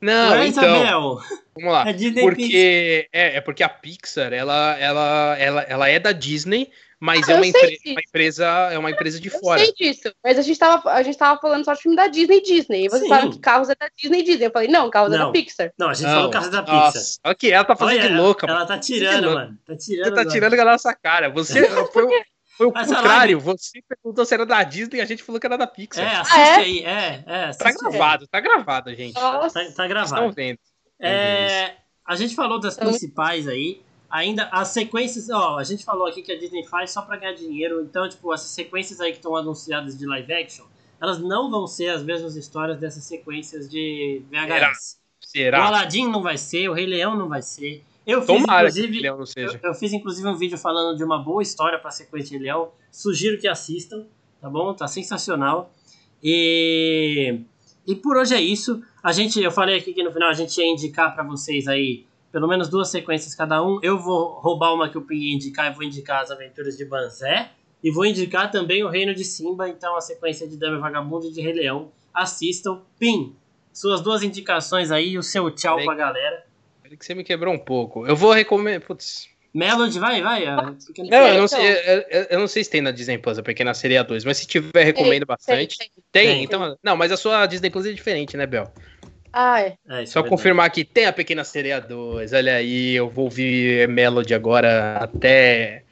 [0.00, 1.18] Não, Ué, então, Isabel.
[1.56, 1.84] vamos lá.
[1.88, 7.28] É porque é, é, porque a Pixar, ela, ela, ela, ela é da Disney, mas
[7.28, 9.60] ah, é uma, empre uma, empresa, é uma empresa de eu fora.
[9.60, 12.06] Eu sei disso, mas a gente tava, a gente tava falando só de filme da
[12.06, 12.86] Disney Disney.
[12.86, 14.46] E vocês falaram que Carros é da Disney Disney.
[14.46, 15.16] Eu falei, não, Carros não.
[15.16, 15.72] é da Pixar.
[15.76, 16.14] Não, a gente não.
[16.14, 16.84] falou Carros é da Pixar.
[16.84, 18.46] Nossa, ok, ela tá fazendo Olha, de louca.
[18.46, 19.58] Ela, ela tá tirando, mano.
[19.64, 20.04] Tá tirando.
[20.04, 20.34] Você tá agora.
[20.34, 21.30] tirando a nossa cara.
[21.30, 21.62] Você
[21.92, 22.22] foi,
[22.58, 23.38] foi o Mas contrário.
[23.38, 26.04] Você perguntou se era da Disney e a gente falou que era da Pixar.
[26.04, 26.56] É, assiste ah, é?
[26.56, 26.78] aí.
[26.80, 29.14] É, é, tá gravado, tá gravado, gente.
[29.14, 30.14] Tá, tá gravado.
[30.14, 30.58] Estão vendo.
[30.98, 33.80] É, a gente falou das principais aí.
[34.10, 37.34] Ainda as sequências, ó, a gente falou aqui que a Disney faz só para ganhar
[37.34, 37.80] dinheiro.
[37.80, 40.64] Então, tipo, essas sequências aí que estão anunciadas de live action,
[41.00, 44.98] elas não vão ser as mesmas histórias dessas sequências de VHS.
[45.20, 45.60] Será?
[45.60, 47.84] O Aladdin não vai ser, o Rei Leão não vai ser.
[48.08, 49.60] Eu fiz, Tomara inclusive, Leão não seja.
[49.62, 52.70] Eu, eu, fiz inclusive um vídeo falando de uma boa história para sequência de Leão.
[52.90, 54.06] Sugiro que assistam,
[54.40, 54.72] tá bom?
[54.72, 55.70] Tá sensacional.
[56.22, 57.40] E
[57.86, 58.82] e por hoje é isso.
[59.02, 62.06] A gente, eu falei aqui que no final a gente ia indicar para vocês aí
[62.32, 63.78] pelo menos duas sequências cada um.
[63.82, 66.84] Eu vou roubar uma que o Pin ia indicar e vou indicar as Aventuras de
[66.84, 67.50] Banzé.
[67.82, 71.32] E vou indicar também o Reino de Simba, então a sequência de Dama Vagabundo e
[71.32, 71.92] de Rei Leão.
[72.12, 72.82] Assistam.
[72.98, 73.36] Pin,
[73.72, 76.44] suas duas indicações aí e o seu tchau Peraí, pra galera.
[76.88, 78.06] Peraí que você me quebrou um pouco.
[78.06, 78.80] Eu vou recomendar.
[78.80, 79.28] Putz.
[79.52, 80.44] Melody, vai, vai.
[80.46, 81.66] Não, eu não, sei,
[82.10, 84.46] eu, eu, não sei se tem na Disney Plus a Pequena Sereia 2, mas se
[84.46, 85.76] tiver, recomendo bastante.
[85.78, 86.78] Tem, tem, tem, então.
[86.82, 88.72] Não, mas a sua Disney Plus é diferente, né, Bel?
[89.32, 89.76] Ah, é.
[89.88, 92.32] é Só é confirmar que tem a Pequena Sereia 2.
[92.32, 95.82] Olha aí, eu vou ouvir Melody agora até,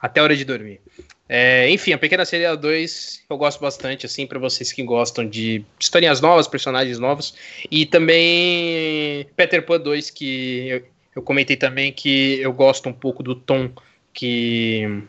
[0.00, 0.80] até a hora de dormir.
[1.28, 5.64] É, enfim, a Pequena Sereia 2 eu gosto bastante, assim, para vocês que gostam de
[5.78, 7.34] historinhas novas, personagens novos.
[7.70, 10.84] E também Peter Pan 2, que eu,
[11.16, 13.70] eu comentei também que eu gosto um pouco do tom
[14.12, 15.02] que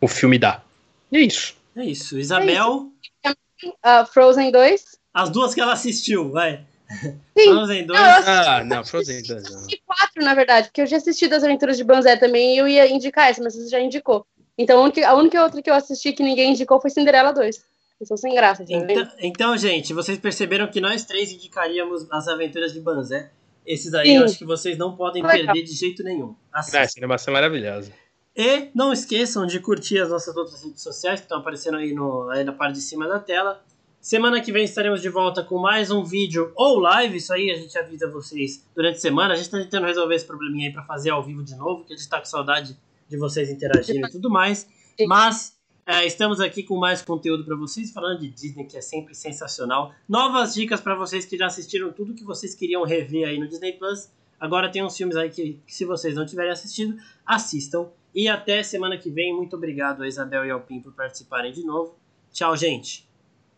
[0.00, 0.62] o filme dá.
[1.10, 1.54] E é isso.
[1.76, 2.18] É isso.
[2.18, 2.90] Isabel.
[3.24, 3.74] É isso.
[3.84, 4.84] Uh, Frozen 2.
[5.14, 6.64] As duas que ela assistiu, vai.
[7.36, 7.52] Sim.
[7.52, 8.00] Frozen 2.
[8.00, 9.50] Não, ah, não, Frozen 2.
[9.50, 9.66] Não.
[9.86, 12.90] quatro, na verdade, porque eu já assisti das Aventuras de Banzé também e eu ia
[12.90, 14.26] indicar essa, mas você já indicou.
[14.56, 17.72] Então a única, a outra que eu assisti que ninguém indicou foi Cinderela 2.
[18.00, 18.64] Eu sou sem graça.
[18.64, 23.30] Tá então, então, gente, vocês perceberam que nós três indicaríamos as aventuras de Banzé.
[23.64, 26.34] Esses aí eu acho que vocês não podem perder de jeito nenhum.
[26.52, 26.78] Assistam.
[26.78, 27.92] É, essa animação é maravilhosa.
[28.36, 32.28] E não esqueçam de curtir as nossas outras redes sociais que estão aparecendo aí, no,
[32.30, 33.62] aí na parte de cima da tela.
[34.00, 37.18] Semana que vem estaremos de volta com mais um vídeo ou live.
[37.18, 39.34] Isso aí a gente avisa vocês durante a semana.
[39.34, 41.92] A gente está tentando resolver esse probleminha aí para fazer ao vivo de novo, que
[41.92, 42.76] a gente está com saudade
[43.08, 44.66] de vocês interagirem e tudo mais.
[45.06, 49.14] Mas é, estamos aqui com mais conteúdo para vocês, falando de Disney, que é sempre
[49.14, 49.92] sensacional.
[50.08, 53.72] Novas dicas para vocês que já assistiram tudo que vocês queriam rever aí no Disney
[53.72, 54.10] Plus.
[54.38, 56.96] Agora tem uns filmes aí que, que se vocês não tiverem assistido,
[57.26, 57.88] assistam.
[58.14, 59.34] E até semana que vem.
[59.34, 61.96] Muito obrigado a Isabel e ao Pim por participarem de novo.
[62.32, 63.08] Tchau, gente.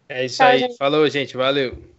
[0.09, 0.61] É isso Tchau, aí.
[0.61, 0.76] Gente.
[0.76, 1.36] Falou, gente.
[1.36, 1.93] Valeu.